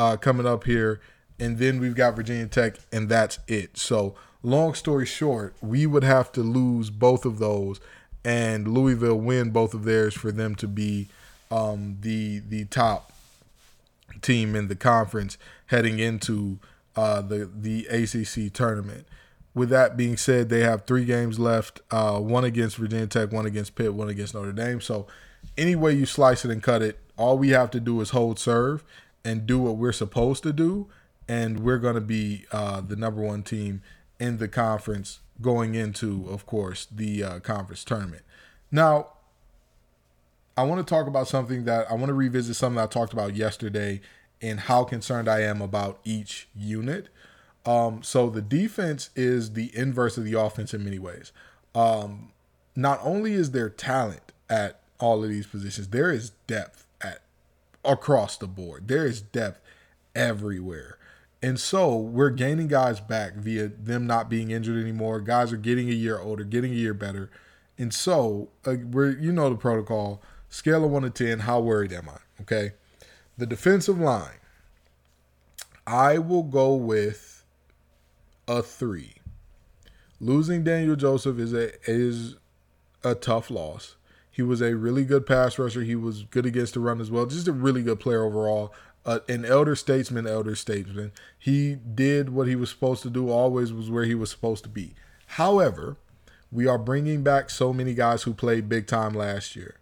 uh, 0.00 0.16
coming 0.16 0.46
up 0.46 0.64
here, 0.64 0.98
and 1.38 1.58
then 1.58 1.78
we've 1.78 1.94
got 1.94 2.16
Virginia 2.16 2.46
Tech, 2.46 2.76
and 2.90 3.10
that's 3.10 3.38
it. 3.46 3.76
So, 3.76 4.14
long 4.42 4.72
story 4.72 5.04
short, 5.04 5.54
we 5.60 5.84
would 5.84 6.04
have 6.04 6.32
to 6.32 6.40
lose 6.40 6.88
both 6.88 7.26
of 7.26 7.38
those, 7.38 7.80
and 8.24 8.66
Louisville 8.66 9.20
win 9.20 9.50
both 9.50 9.74
of 9.74 9.84
theirs 9.84 10.14
for 10.14 10.32
them 10.32 10.54
to 10.54 10.66
be 10.66 11.08
um, 11.50 11.98
the 12.00 12.38
the 12.38 12.64
top 12.64 13.12
team 14.22 14.56
in 14.56 14.68
the 14.68 14.74
conference 14.74 15.36
heading 15.66 15.98
into 15.98 16.58
uh, 16.96 17.20
the 17.20 17.50
the 17.54 17.84
ACC 17.88 18.50
tournament. 18.54 19.06
With 19.52 19.68
that 19.68 19.98
being 19.98 20.16
said, 20.16 20.48
they 20.48 20.60
have 20.60 20.86
three 20.86 21.04
games 21.04 21.38
left: 21.38 21.82
uh, 21.90 22.20
one 22.20 22.44
against 22.44 22.76
Virginia 22.78 23.06
Tech, 23.06 23.32
one 23.32 23.44
against 23.44 23.74
Pitt, 23.74 23.92
one 23.92 24.08
against 24.08 24.32
Notre 24.32 24.52
Dame. 24.52 24.80
So, 24.80 25.06
any 25.58 25.76
way 25.76 25.92
you 25.92 26.06
slice 26.06 26.46
it 26.46 26.50
and 26.50 26.62
cut 26.62 26.80
it, 26.80 26.98
all 27.18 27.36
we 27.36 27.50
have 27.50 27.70
to 27.72 27.80
do 27.80 28.00
is 28.00 28.10
hold 28.10 28.38
serve 28.38 28.82
and 29.24 29.46
do 29.46 29.58
what 29.58 29.76
we're 29.76 29.92
supposed 29.92 30.42
to 30.42 30.52
do, 30.52 30.88
and 31.28 31.60
we're 31.60 31.78
going 31.78 31.94
to 31.94 32.00
be 32.00 32.46
uh, 32.52 32.80
the 32.80 32.96
number 32.96 33.22
one 33.22 33.42
team 33.42 33.82
in 34.18 34.38
the 34.38 34.48
conference 34.48 35.20
going 35.40 35.74
into, 35.74 36.26
of 36.28 36.46
course, 36.46 36.86
the 36.90 37.24
uh, 37.24 37.40
conference 37.40 37.84
tournament. 37.84 38.22
Now, 38.70 39.08
I 40.56 40.64
want 40.64 40.86
to 40.86 40.94
talk 40.94 41.06
about 41.06 41.28
something 41.28 41.64
that 41.64 41.90
I 41.90 41.94
want 41.94 42.08
to 42.08 42.14
revisit 42.14 42.56
something 42.56 42.78
I 42.78 42.86
talked 42.86 43.12
about 43.12 43.34
yesterday 43.34 44.00
and 44.42 44.60
how 44.60 44.84
concerned 44.84 45.28
I 45.28 45.40
am 45.40 45.60
about 45.62 46.00
each 46.04 46.48
unit. 46.54 47.08
Um, 47.64 48.02
so 48.02 48.30
the 48.30 48.42
defense 48.42 49.10
is 49.14 49.52
the 49.52 49.70
inverse 49.76 50.18
of 50.18 50.24
the 50.24 50.34
offense 50.34 50.74
in 50.74 50.84
many 50.84 50.98
ways. 50.98 51.32
Um, 51.74 52.32
not 52.74 53.00
only 53.02 53.34
is 53.34 53.50
there 53.52 53.68
talent 53.68 54.32
at 54.48 54.80
all 54.98 55.22
of 55.22 55.30
these 55.30 55.46
positions, 55.46 55.88
there 55.88 56.10
is 56.10 56.30
depth 56.46 56.86
across 57.84 58.36
the 58.36 58.46
board. 58.46 58.88
There 58.88 59.06
is 59.06 59.20
depth 59.20 59.60
everywhere. 60.14 60.98
And 61.42 61.58
so 61.58 61.96
we're 61.96 62.30
gaining 62.30 62.68
guys 62.68 63.00
back 63.00 63.34
via 63.34 63.68
them 63.68 64.06
not 64.06 64.28
being 64.28 64.50
injured 64.50 64.82
anymore. 64.82 65.20
Guys 65.20 65.52
are 65.52 65.56
getting 65.56 65.88
a 65.88 65.94
year 65.94 66.18
older, 66.18 66.44
getting 66.44 66.72
a 66.72 66.76
year 66.76 66.92
better. 66.92 67.30
And 67.78 67.94
so 67.94 68.50
uh, 68.66 68.74
we're 68.90 69.18
you 69.18 69.32
know 69.32 69.48
the 69.48 69.56
protocol. 69.56 70.22
Scale 70.50 70.84
of 70.84 70.90
one 70.90 71.02
to 71.02 71.10
ten, 71.10 71.40
how 71.40 71.60
worried 71.60 71.92
am 71.92 72.08
I? 72.08 72.18
Okay. 72.42 72.72
The 73.38 73.46
defensive 73.46 73.98
line. 73.98 74.38
I 75.86 76.18
will 76.18 76.42
go 76.42 76.74
with 76.74 77.44
a 78.46 78.62
three. 78.62 79.14
Losing 80.20 80.62
Daniel 80.62 80.96
Joseph 80.96 81.38
is 81.38 81.54
a 81.54 81.72
is 81.90 82.36
a 83.02 83.14
tough 83.14 83.50
loss. 83.50 83.96
He 84.40 84.44
was 84.44 84.62
a 84.62 84.74
really 84.74 85.04
good 85.04 85.26
pass 85.26 85.58
rusher. 85.58 85.82
He 85.82 85.94
was 85.94 86.22
good 86.22 86.46
against 86.46 86.72
the 86.72 86.80
run 86.80 86.98
as 86.98 87.10
well. 87.10 87.26
Just 87.26 87.46
a 87.46 87.52
really 87.52 87.82
good 87.82 88.00
player 88.00 88.24
overall. 88.24 88.72
Uh, 89.04 89.18
an 89.28 89.44
elder 89.44 89.76
statesman, 89.76 90.26
elder 90.26 90.56
statesman. 90.56 91.12
He 91.38 91.74
did 91.74 92.30
what 92.30 92.48
he 92.48 92.56
was 92.56 92.70
supposed 92.70 93.02
to 93.02 93.10
do. 93.10 93.28
Always 93.28 93.70
was 93.70 93.90
where 93.90 94.04
he 94.04 94.14
was 94.14 94.30
supposed 94.30 94.62
to 94.62 94.70
be. 94.70 94.94
However, 95.26 95.98
we 96.50 96.66
are 96.66 96.78
bringing 96.78 97.22
back 97.22 97.50
so 97.50 97.74
many 97.74 97.92
guys 97.92 98.22
who 98.22 98.32
played 98.32 98.66
big 98.66 98.86
time 98.86 99.12
last 99.12 99.54
year. 99.54 99.78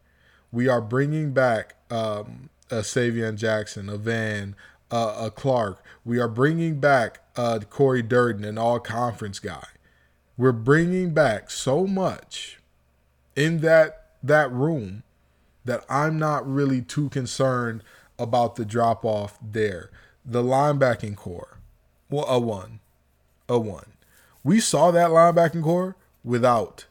We 0.51 0.67
are 0.67 0.81
bringing 0.81 1.31
back 1.33 1.77
um, 1.89 2.51
a 2.69 2.79
Savion 2.79 3.37
Jackson, 3.37 3.89
a 3.89 3.97
Van, 3.97 4.57
uh, 4.91 5.19
a 5.21 5.31
Clark. 5.31 5.85
We 6.05 6.19
are 6.19 6.27
bringing 6.27 6.81
back 6.81 7.21
uh, 7.37 7.61
Cory 7.71 8.03
Durden, 8.03 8.45
an 8.45 8.59
all 8.59 8.81
conference 8.81 9.39
guy. 9.39 9.69
We're 10.37 10.51
bringing 10.51 11.15
back 11.15 11.49
so 11.49 11.87
much 11.87 12.59
in 13.37 13.61
that 13.61 14.08
that 14.23 14.51
room 14.53 15.03
that 15.65 15.85
I'm 15.89 16.19
not 16.19 16.49
really 16.51 16.83
too 16.83 17.09
concerned 17.11 17.83
about 18.19 18.57
the 18.57 18.65
drop 18.65 19.05
off 19.05 19.39
there. 19.43 19.91
The 20.25 20.43
linebacking 20.43 21.17
core, 21.17 21.59
well, 22.11 22.27
a 22.29 22.39
one, 22.39 22.81
a 23.49 23.59
one. 23.59 23.93
We 24.43 24.61
saw 24.61 24.91
that 24.91 25.11
linebacking 25.11 25.63
core 25.63 25.97
without 26.25 26.87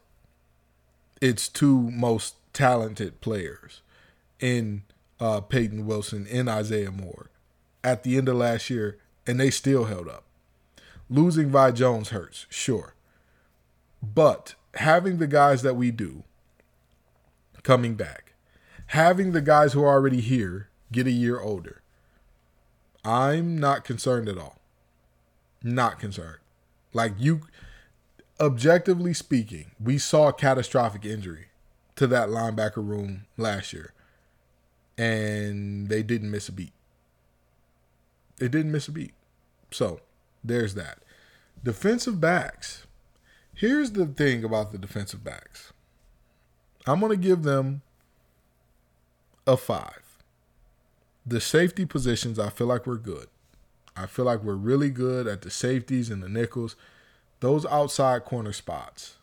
its 1.21 1.47
two 1.49 1.89
most 1.91 2.35
talented 2.53 3.21
players 3.21 3.81
in 4.39 4.83
uh, 5.19 5.41
Payton 5.41 5.85
Wilson 5.85 6.27
and 6.31 6.49
Isaiah 6.49 6.91
Moore 6.91 7.29
at 7.83 8.03
the 8.03 8.17
end 8.17 8.29
of 8.29 8.37
last 8.37 8.69
year, 8.69 8.97
and 9.25 9.39
they 9.39 9.49
still 9.49 9.85
held 9.85 10.07
up. 10.07 10.23
Losing 11.09 11.49
Vi 11.49 11.71
Jones 11.71 12.09
hurts, 12.09 12.45
sure. 12.49 12.93
But 14.01 14.55
having 14.75 15.17
the 15.17 15.27
guys 15.27 15.61
that 15.61 15.75
we 15.75 15.91
do 15.91 16.23
coming 17.67 17.95
back, 17.95 18.31
having 18.87 19.33
the 19.33 19.41
guys 19.41 19.73
who 19.73 19.83
are 19.83 19.91
already 19.91 20.21
here 20.21 20.69
get 20.89 21.05
a 21.05 21.11
year 21.11 21.41
older, 21.41 21.81
I'm 23.03 23.57
not 23.57 23.83
concerned 23.83 24.29
at 24.29 24.37
all. 24.37 24.61
Not 25.61 25.99
concerned. 25.99 26.39
Like 26.93 27.15
you, 27.17 27.41
objectively 28.39 29.13
speaking, 29.13 29.71
we 29.83 29.97
saw 29.97 30.29
a 30.29 30.33
catastrophic 30.33 31.03
injury 31.03 31.47
to 31.97 32.07
that 32.07 32.29
linebacker 32.29 32.77
room 32.77 33.25
last 33.35 33.73
year, 33.73 33.91
and 34.97 35.89
they 35.89 36.03
didn't 36.03 36.31
miss 36.31 36.47
a 36.47 36.53
beat. 36.53 36.71
They 38.37 38.47
didn't 38.47 38.71
miss 38.71 38.87
a 38.87 38.93
beat. 38.93 39.13
So 39.71 39.99
there's 40.41 40.73
that. 40.75 40.99
Defensive 41.61 42.21
backs. 42.21 42.87
Here's 43.53 43.91
the 43.91 44.05
thing 44.05 44.45
about 44.45 44.71
the 44.71 44.77
defensive 44.77 45.21
backs. 45.21 45.73
I'm 46.87 46.99
going 46.99 47.11
to 47.11 47.17
give 47.17 47.43
them 47.43 47.81
a 49.45 49.57
five. 49.57 50.01
The 51.25 51.41
safety 51.41 51.85
positions, 51.85 52.39
I 52.39 52.49
feel 52.49 52.67
like 52.67 52.87
we're 52.87 52.95
good. 52.95 53.27
I 53.95 54.05
feel 54.05 54.25
like 54.25 54.43
we're 54.43 54.55
really 54.55 54.89
good 54.89 55.27
at 55.27 55.41
the 55.41 55.49
safeties 55.49 56.09
and 56.09 56.23
the 56.23 56.29
nickels. 56.29 56.75
Those 57.39 57.65
outside 57.65 58.25
corner 58.25 58.53
spots, 58.53 59.15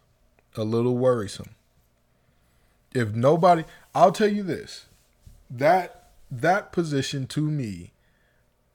a 0.56 0.64
little 0.64 0.96
worrisome. 0.96 1.54
If 2.92 3.12
nobody, 3.12 3.64
I'll 3.94 4.12
tell 4.12 4.28
you 4.28 4.42
this, 4.42 4.86
that 5.50 6.10
that 6.30 6.72
position 6.72 7.26
to 7.28 7.40
me 7.40 7.92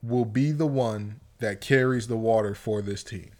will 0.01 0.25
be 0.25 0.51
the 0.51 0.67
one 0.67 1.19
that 1.39 1.62
carries 1.62 2.08
the 2.08 2.17
water 2.17 2.55
for 2.55 2.81
this 2.81 3.03
team. 3.03 3.31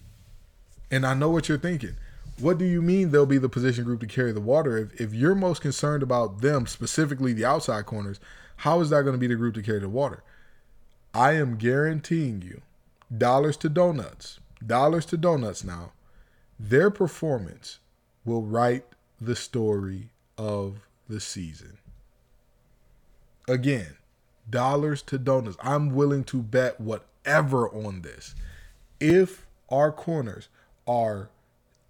And 0.92 1.06
I 1.06 1.14
know 1.14 1.30
what 1.30 1.48
you're 1.48 1.58
thinking. 1.58 1.96
What 2.40 2.58
do 2.58 2.66
you 2.66 2.82
mean 2.82 3.12
they'll 3.12 3.26
be 3.26 3.38
the 3.38 3.50
position 3.50 3.84
group 3.84 4.00
to 4.00 4.08
carry 4.08 4.32
the 4.32 4.40
water? 4.40 4.78
If, 4.78 5.02
if 5.02 5.14
you're 5.14 5.36
most 5.36 5.62
concerned 5.62 6.04
about 6.04 6.42
them, 6.42 6.68
specifically 6.68 7.34
the 7.34 7.46
outside 7.46 7.86
corners, 7.86 8.20
how 8.58 8.80
is 8.80 8.90
that 8.90 9.02
going 9.02 9.14
to 9.14 9.20
be 9.20 9.28
the 9.28 9.36
group 9.36 9.56
to 9.56 9.62
carry 9.62 9.80
the 9.80 9.90
water? 9.90 10.24
I 11.14 11.34
am 11.34 11.58
guaranteeing 11.58 12.42
you, 12.42 12.62
dollars 13.16 13.58
to 13.58 13.70
donuts, 13.70 14.40
dollars 14.66 15.06
to 15.08 15.18
donuts 15.18 15.64
now, 15.64 15.92
their 16.60 16.90
performance 16.90 17.80
will 18.24 18.44
write 18.44 18.86
the 19.20 19.36
story 19.36 20.10
of 20.38 20.80
the 21.10 21.20
season. 21.20 21.78
Again, 23.48 23.98
dollars 24.50 25.02
to 25.04 25.18
donuts. 25.18 25.58
I'm 25.62 25.90
willing 25.90 26.24
to 26.26 26.42
bet 26.42 26.80
whatever 26.80 27.68
on 27.70 28.02
this. 28.02 28.36
If 29.00 29.48
our 29.70 29.92
corners 29.92 30.48
are 30.88 31.30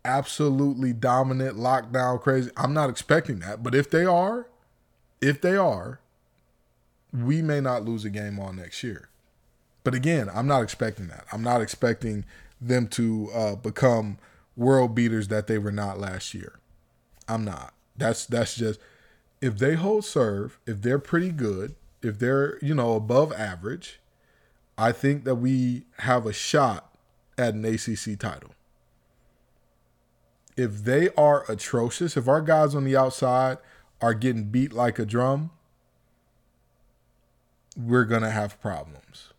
absolutely 0.09 0.93
dominant, 0.93 1.57
lockdown, 1.57 2.19
crazy, 2.19 2.49
I'm 2.57 2.73
not 2.73 2.89
expecting 2.89 3.39
that. 3.39 3.61
But 3.61 3.75
if 3.75 3.89
they 3.89 4.05
are, 4.05 4.47
if 5.21 5.41
they 5.41 5.55
are, 5.55 5.99
we 7.13 7.41
may 7.41 7.61
not 7.61 7.85
lose 7.85 8.05
a 8.05 8.09
game 8.09 8.39
all 8.39 8.51
next 8.53 8.83
year. 8.83 9.09
But 9.83 9.93
again, 9.93 10.29
I'm 10.33 10.47
not 10.47 10.63
expecting 10.63 11.07
that. 11.07 11.25
I'm 11.31 11.43
not 11.43 11.61
expecting 11.61 12.25
them 12.59 12.87
to 12.89 13.29
uh, 13.33 13.55
become 13.55 14.17
world 14.57 14.93
beaters 14.93 15.29
that 15.29 15.47
they 15.47 15.57
were 15.57 15.71
not 15.71 15.99
last 15.99 16.33
year. 16.33 16.59
I'm 17.27 17.45
not. 17.45 17.73
That's 17.95 18.25
that's 18.25 18.55
just 18.55 18.79
if 19.41 19.57
they 19.57 19.75
hold 19.75 20.05
serve, 20.05 20.59
if 20.65 20.81
they're 20.81 20.99
pretty 20.99 21.31
good, 21.31 21.75
if 22.01 22.19
they're, 22.19 22.57
you 22.61 22.73
know, 22.73 22.95
above 22.95 23.31
average, 23.33 23.99
I 24.77 24.91
think 24.91 25.23
that 25.25 25.35
we 25.35 25.83
have 25.99 26.25
a 26.25 26.33
shot 26.33 26.93
at 27.37 27.53
an 27.53 27.65
ACC 27.65 28.17
title. 28.19 28.51
If 30.59 30.83
they 30.83 31.07
are 31.11 31.49
atrocious, 31.49 32.17
if 32.17 32.27
our 32.27 32.41
guys 32.41 32.75
on 32.75 32.83
the 32.83 32.97
outside 32.97 33.59
are 34.01 34.13
getting 34.13 34.45
beat 34.45 34.73
like 34.73 34.99
a 34.99 35.05
drum, 35.05 35.51
we're 37.77 38.03
going 38.03 38.23
to 38.23 38.29
have 38.29 38.59
problems. 38.59 39.29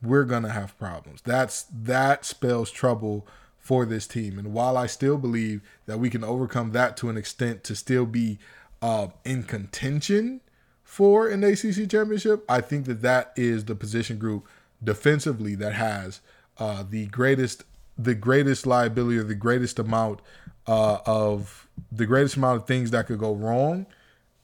We're 0.00 0.24
going 0.24 0.44
to 0.44 0.50
have 0.50 0.78
problems. 0.78 1.20
That's 1.22 1.64
that 1.64 2.24
spells 2.24 2.70
trouble 2.70 3.26
for 3.58 3.84
this 3.84 4.06
team. 4.06 4.38
And 4.38 4.52
while 4.52 4.76
I 4.76 4.86
still 4.86 5.18
believe 5.18 5.62
that 5.86 5.98
we 5.98 6.10
can 6.10 6.22
overcome 6.22 6.70
that 6.70 6.96
to 6.98 7.08
an 7.08 7.16
extent 7.16 7.64
to 7.64 7.74
still 7.74 8.06
be 8.06 8.38
uh, 8.80 9.08
in 9.24 9.42
contention 9.42 10.42
for 10.84 11.26
an 11.26 11.42
ACC 11.42 11.90
championship, 11.90 12.44
I 12.48 12.60
think 12.60 12.86
that 12.86 13.02
that 13.02 13.32
is 13.34 13.64
the 13.64 13.74
position 13.74 14.18
group 14.18 14.46
defensively 14.82 15.56
that 15.56 15.72
has 15.72 16.20
uh, 16.58 16.84
the 16.88 17.06
greatest 17.06 17.64
the 17.98 18.14
greatest 18.14 18.66
liability 18.66 19.18
or 19.18 19.24
the 19.24 19.34
greatest 19.34 19.78
amount 19.78 20.20
uh, 20.66 20.98
of 21.06 21.68
the 21.92 22.06
greatest 22.06 22.36
amount 22.36 22.60
of 22.60 22.66
things 22.66 22.90
that 22.90 23.06
could 23.06 23.18
go 23.18 23.34
wrong, 23.34 23.86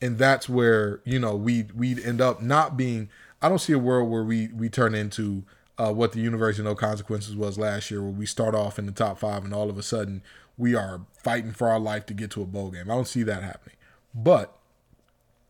and 0.01 0.19
that's 0.19 0.49
where 0.49 1.01
you 1.05 1.19
know 1.19 1.37
we 1.37 1.65
we'd 1.75 2.01
end 2.01 2.21
up 2.21 2.43
not 2.43 2.77
being. 2.77 3.09
I 3.41 3.49
don't 3.49 3.59
see 3.59 3.73
a 3.73 3.79
world 3.79 4.11
where 4.11 4.25
we 4.25 4.49
we 4.49 4.69
turn 4.69 4.95
into 4.95 5.45
uh, 5.79 5.93
what 5.93 6.12
the 6.12 6.21
University 6.21 6.62
of 6.62 6.67
No 6.67 6.75
Consequences 6.75 7.35
was 7.35 7.59
last 7.59 7.91
year, 7.91 8.03
where 8.03 8.11
we 8.11 8.27
start 8.27 8.55
off 8.55 8.79
in 8.79 8.87
the 8.87 8.93
top 8.93 9.19
five 9.19 9.45
and 9.45 9.53
all 9.53 9.69
of 9.71 9.79
a 9.79 9.83
sudden 9.83 10.23
we 10.59 10.75
are 10.75 11.01
fighting 11.23 11.53
for 11.53 11.69
our 11.69 11.81
life 11.81 12.07
to 12.07 12.15
get 12.15 12.31
to 12.33 12.43
a 12.43 12.47
bowl 12.47 12.71
game. 12.71 12.91
I 12.91 12.95
don't 12.95 13.09
see 13.09 13.23
that 13.25 13.43
happening, 13.43 13.77
but 14.15 14.57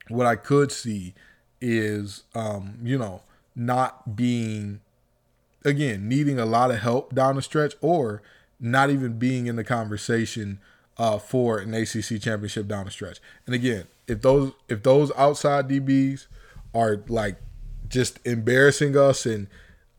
what 0.09 0.27
I 0.27 0.37
could 0.37 0.73
see 0.73 1.15
is, 1.61 2.25
um, 2.35 2.79
you 2.83 2.99
know, 2.99 3.23
not 3.55 4.17
being, 4.17 4.81
again, 5.65 6.09
needing 6.09 6.39
a 6.39 6.47
lot 6.47 6.71
of 6.71 6.79
help 6.79 7.15
down 7.15 7.37
the 7.37 7.43
stretch 7.43 7.75
or 7.81 8.23
not 8.61 8.91
even 8.91 9.19
being 9.19 9.47
in 9.47 9.57
the 9.57 9.65
conversation 9.65 10.61
uh, 10.99 11.19
for 11.19 11.59
an 11.59 11.75
ACC 11.75 12.21
championship 12.21 12.69
down 12.69 12.85
the 12.85 12.91
stretch. 12.91 13.19
And 13.47 13.55
again, 13.55 13.87
if 14.07 14.23
those 14.23 14.53
if 14.69 14.83
those 14.83 15.11
outside 15.17 15.69
DBs 15.69 16.27
are 16.75 17.03
like 17.09 17.37
just 17.89 18.19
embarrassing 18.25 18.97
us, 18.97 19.27
and 19.27 19.49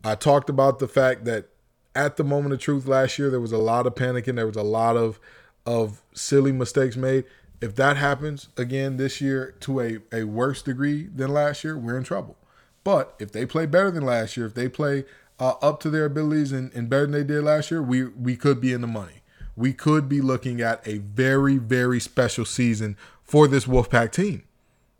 I 0.02 0.14
talked 0.14 0.48
about 0.48 0.78
the 0.78 0.88
fact 0.88 1.24
that 1.24 1.48
at 1.94 2.16
the 2.16 2.24
moment 2.24 2.54
of 2.54 2.60
truth 2.60 2.86
last 2.86 3.18
year 3.18 3.30
there 3.30 3.40
was 3.40 3.52
a 3.52 3.58
lot 3.58 3.86
of 3.86 3.94
panicking, 3.94 4.36
there 4.36 4.46
was 4.46 4.56
a 4.56 4.62
lot 4.62 4.96
of 4.96 5.18
of 5.66 6.02
silly 6.12 6.52
mistakes 6.52 6.96
made. 6.96 7.24
If 7.60 7.76
that 7.76 7.96
happens 7.96 8.48
again 8.56 8.96
this 8.96 9.20
year 9.20 9.54
to 9.60 9.80
a, 9.80 9.98
a 10.12 10.24
worse 10.24 10.60
degree 10.62 11.04
than 11.04 11.32
last 11.32 11.64
year, 11.64 11.78
we're 11.78 11.96
in 11.96 12.04
trouble. 12.04 12.36
But 12.82 13.14
if 13.18 13.32
they 13.32 13.46
play 13.46 13.64
better 13.64 13.90
than 13.90 14.04
last 14.04 14.36
year, 14.36 14.44
if 14.44 14.54
they 14.54 14.68
play 14.68 15.04
uh, 15.38 15.54
up 15.60 15.80
to 15.80 15.90
their 15.90 16.04
abilities 16.04 16.52
and, 16.52 16.72
and 16.74 16.88
better 16.88 17.02
than 17.02 17.12
they 17.12 17.24
did 17.24 17.44
last 17.44 17.70
year, 17.70 17.82
we 17.82 18.04
we 18.04 18.36
could 18.36 18.60
be 18.60 18.72
in 18.72 18.80
the 18.80 18.86
money. 18.86 19.22
We 19.56 19.72
could 19.72 20.08
be 20.08 20.20
looking 20.20 20.60
at 20.60 20.86
a 20.86 20.98
very 20.98 21.58
very 21.58 22.00
special 22.00 22.44
season 22.44 22.96
for 23.22 23.48
this 23.48 23.66
Wolfpack 23.66 24.12
team. 24.12 24.44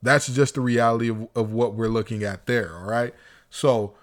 That's 0.03 0.27
just 0.27 0.55
the 0.55 0.61
reality 0.61 1.09
of, 1.09 1.29
of 1.35 1.53
what 1.53 1.75
we're 1.75 1.88
looking 1.88 2.23
at 2.25 2.47
there. 2.47 2.77
All 2.77 2.85
right. 2.85 3.14
So 3.51 3.94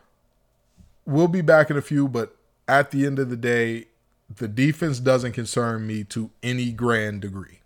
we'll 1.06 1.28
be 1.28 1.42
back 1.42 1.70
in 1.70 1.78
a 1.78 1.82
few, 1.82 2.08
but 2.08 2.36
at 2.68 2.92
the 2.92 3.06
end 3.06 3.20
of 3.20 3.30
the 3.30 3.38
day, 3.38 3.88
the 4.36 4.48
defense 4.48 5.00
doesn't 5.00 5.34
concern 5.34 5.86
me 5.86 6.04
to 6.06 6.32
any 6.42 6.72
grand 6.72 7.22
degree. 7.22 7.61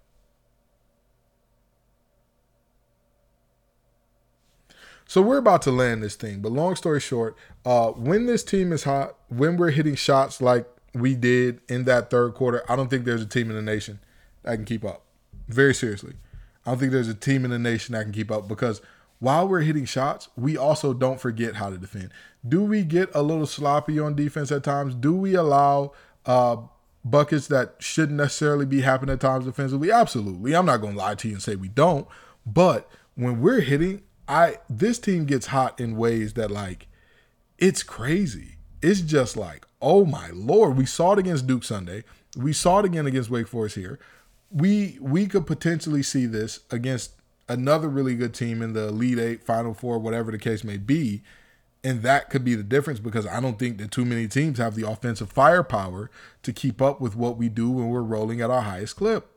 So 5.08 5.22
we're 5.22 5.38
about 5.38 5.62
to 5.64 5.72
land 5.72 6.04
this 6.04 6.16
thing. 6.16 6.42
But 6.42 6.52
long 6.52 6.76
story 6.76 7.00
short, 7.00 7.36
uh, 7.64 7.90
when 7.92 8.26
this 8.26 8.44
team 8.44 8.72
is 8.72 8.84
hot, 8.84 9.16
when 9.30 9.58
we're 9.58 9.72
hitting 9.72 9.96
shots 9.96 10.42
like 10.42 10.68
we 10.94 11.16
did 11.16 11.62
in 11.70 11.84
that 11.86 12.10
third 12.10 12.34
quarter, 12.34 12.64
I 12.70 12.76
don't 12.76 12.90
think 12.90 13.06
there's 13.06 13.22
a 13.22 13.28
team 13.28 13.50
in 13.50 13.56
the 13.56 13.62
nation 13.62 14.00
that 14.44 14.56
can 14.56 14.66
keep 14.66 14.84
up. 14.84 15.04
Very 15.48 15.74
seriously. 15.74 16.16
I 16.66 16.72
don't 16.72 16.80
think 16.80 16.92
there's 16.92 17.08
a 17.08 17.14
team 17.14 17.46
in 17.46 17.52
the 17.52 17.60
nation 17.60 17.94
that 17.94 18.04
can 18.04 18.12
keep 18.12 18.32
up 18.32 18.48
because 18.48 18.82
while 19.20 19.48
we're 19.48 19.62
hitting 19.62 19.86
shots, 19.86 20.30
we 20.36 20.58
also 20.58 20.94
don't 20.94 21.20
forget 21.20 21.56
how 21.56 21.70
to 21.70 21.78
defend. 21.78 22.10
Do 22.48 22.64
we 22.64 22.84
get 22.84 23.10
a 23.14 23.22
little 23.22 23.46
sloppy 23.46 24.00
on 24.00 24.16
defense 24.16 24.52
at 24.52 24.64
times? 24.64 24.96
Do 24.96 25.14
we 25.14 25.36
allow 25.36 25.94
uh, 26.26 26.58
buckets 27.04 27.48
that 27.48 27.76
shouldn't 27.80 28.18
necessarily 28.18 28.66
be 28.66 28.82
happening 28.82 29.14
at 29.14 29.22
times 29.22 29.46
defensively? 29.46 29.92
Absolutely. 29.92 30.56
I'm 30.56 30.66
not 30.66 30.78
going 30.78 30.94
to 30.94 31.00
lie 31.00 31.16
to 31.16 31.28
you 31.28 31.36
and 31.36 31.44
say 31.44 31.56
we 31.56 31.70
don't, 31.70 32.08
but 32.46 32.90
when 33.16 33.42
we're 33.42 33.62
hitting, 33.62 34.02
I 34.28 34.58
this 34.70 35.00
team 35.00 35.26
gets 35.26 35.48
hot 35.48 35.80
in 35.80 35.98
ways 35.98 36.34
that 36.34 36.52
like 36.52 36.88
it's 37.58 37.84
crazy. 37.84 38.58
It's 38.82 39.02
just 39.02 39.38
like, 39.38 39.66
oh 39.82 40.06
my 40.06 40.30
lord, 40.32 40.78
we 40.78 40.86
saw 40.86 41.14
it 41.14 41.20
against 41.20 41.48
Duke 41.48 41.64
Sunday. 41.64 42.04
We 42.38 42.54
saw 42.54 42.80
it 42.80 42.86
again 42.86 43.06
against 43.06 43.30
Wake 43.30 43.48
Forest 43.48 43.76
here. 43.76 44.00
We 44.52 44.98
we 45.02 45.28
could 45.28 45.46
potentially 45.46 46.04
see 46.04 46.26
this 46.26 46.62
against 46.72 47.12
another 47.48 47.88
really 47.88 48.16
good 48.16 48.34
team 48.34 48.62
in 48.62 48.74
the 48.74 48.88
Elite 48.88 49.20
Eight, 49.20 49.44
Final 49.44 49.74
Four, 49.74 50.00
whatever 50.00 50.32
the 50.32 50.38
case 50.38 50.64
may 50.64 50.78
be. 50.78 51.22
And 51.84 52.02
that 52.02 52.32
could 52.32 52.44
be 52.44 52.56
the 52.56 52.64
difference 52.64 53.00
because 53.00 53.28
I 53.28 53.40
don't 53.40 53.60
think 53.60 53.78
that 53.78 53.92
too 53.92 54.06
many 54.06 54.28
teams 54.28 54.58
have 54.58 54.74
the 54.74 54.90
offensive 54.90 55.32
firepower 55.32 56.10
to 56.42 56.52
keep 56.52 56.82
up 56.82 57.00
with 57.00 57.16
what 57.16 57.38
we 57.38 57.48
do 57.48 57.70
when 57.70 57.90
we're 57.90 58.02
rolling 58.02 58.42
at 58.42 58.50
our 58.50 58.62
highest 58.62 58.96
clip. 58.96 59.28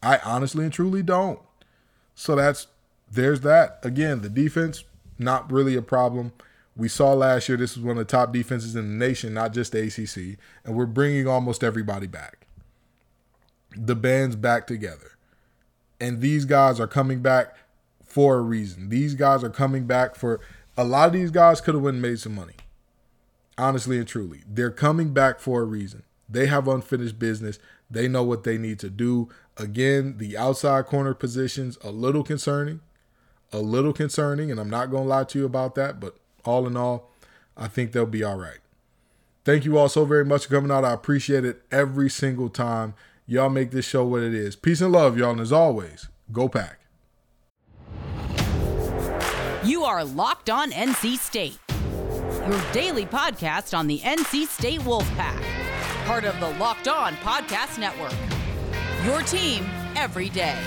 I 0.00 0.18
honestly 0.18 0.62
and 0.64 0.72
truly 0.72 1.02
don't. 1.02 1.40
So 2.14 2.36
that's 2.36 2.68
there's 3.10 3.40
that. 3.40 3.78
Again, 3.82 4.20
the 4.20 4.28
defense, 4.28 4.84
not 5.18 5.50
really 5.50 5.76
a 5.76 5.82
problem. 5.82 6.32
We 6.76 6.88
saw 6.88 7.12
last 7.12 7.48
year 7.48 7.58
this 7.58 7.76
was 7.76 7.84
one 7.84 7.98
of 7.98 8.06
the 8.06 8.10
top 8.10 8.32
defenses 8.32 8.76
in 8.76 8.98
the 8.98 9.06
nation, 9.06 9.34
not 9.34 9.52
just 9.52 9.72
the 9.72 9.80
ACC, 9.80 10.38
and 10.64 10.76
we're 10.76 10.86
bringing 10.86 11.26
almost 11.26 11.64
everybody 11.64 12.06
back. 12.06 12.46
The 13.76 13.96
band's 13.96 14.36
back 14.36 14.66
together. 14.66 15.16
And 16.00 16.20
these 16.20 16.44
guys 16.44 16.78
are 16.78 16.86
coming 16.86 17.20
back 17.20 17.56
for 18.04 18.36
a 18.36 18.42
reason. 18.42 18.88
These 18.88 19.14
guys 19.14 19.42
are 19.42 19.50
coming 19.50 19.86
back 19.86 20.14
for 20.14 20.40
a 20.76 20.84
lot 20.84 21.08
of 21.08 21.12
these 21.12 21.32
guys 21.32 21.60
could 21.60 21.74
have 21.74 21.82
went 21.82 21.96
and 21.96 22.02
made 22.02 22.20
some 22.20 22.34
money. 22.34 22.54
Honestly 23.58 23.98
and 23.98 24.06
truly. 24.06 24.42
They're 24.48 24.70
coming 24.70 25.12
back 25.12 25.40
for 25.40 25.62
a 25.62 25.64
reason. 25.64 26.04
They 26.28 26.46
have 26.46 26.68
unfinished 26.68 27.18
business. 27.18 27.58
They 27.90 28.06
know 28.06 28.22
what 28.22 28.44
they 28.44 28.58
need 28.58 28.78
to 28.80 28.90
do. 28.90 29.28
Again, 29.56 30.18
the 30.18 30.36
outside 30.36 30.86
corner 30.86 31.14
positions 31.14 31.76
a 31.82 31.90
little 31.90 32.22
concerning. 32.22 32.80
A 33.52 33.58
little 33.58 33.92
concerning, 33.92 34.50
and 34.50 34.60
I'm 34.60 34.70
not 34.70 34.90
going 34.90 35.04
to 35.04 35.08
lie 35.08 35.24
to 35.24 35.38
you 35.38 35.46
about 35.46 35.74
that, 35.76 36.00
but 36.00 36.16
all 36.44 36.66
in 36.66 36.76
all, 36.76 37.10
I 37.56 37.68
think 37.68 37.92
they'll 37.92 38.06
be 38.06 38.22
all 38.22 38.36
right. 38.36 38.58
Thank 39.44 39.64
you 39.64 39.78
all 39.78 39.88
so 39.88 40.04
very 40.04 40.24
much 40.24 40.44
for 40.46 40.54
coming 40.54 40.70
out. 40.70 40.84
I 40.84 40.92
appreciate 40.92 41.44
it 41.44 41.62
every 41.72 42.10
single 42.10 42.50
time. 42.50 42.94
Y'all 43.26 43.48
make 43.48 43.70
this 43.70 43.86
show 43.86 44.04
what 44.04 44.22
it 44.22 44.34
is. 44.34 44.56
Peace 44.56 44.80
and 44.80 44.92
love, 44.92 45.16
y'all. 45.16 45.30
And 45.30 45.40
as 45.40 45.52
always, 45.52 46.08
go 46.32 46.48
pack. 46.48 46.80
You 49.64 49.84
are 49.84 50.04
Locked 50.04 50.50
On 50.50 50.70
NC 50.70 51.18
State, 51.18 51.58
your 52.48 52.72
daily 52.72 53.06
podcast 53.06 53.76
on 53.76 53.86
the 53.86 54.00
NC 54.00 54.46
State 54.46 54.80
Wolfpack, 54.80 55.42
part 56.06 56.24
of 56.24 56.38
the 56.40 56.50
Locked 56.58 56.88
On 56.88 57.14
Podcast 57.16 57.78
Network. 57.78 58.14
Your 59.04 59.22
team 59.22 59.66
every 59.96 60.28
day. 60.28 60.58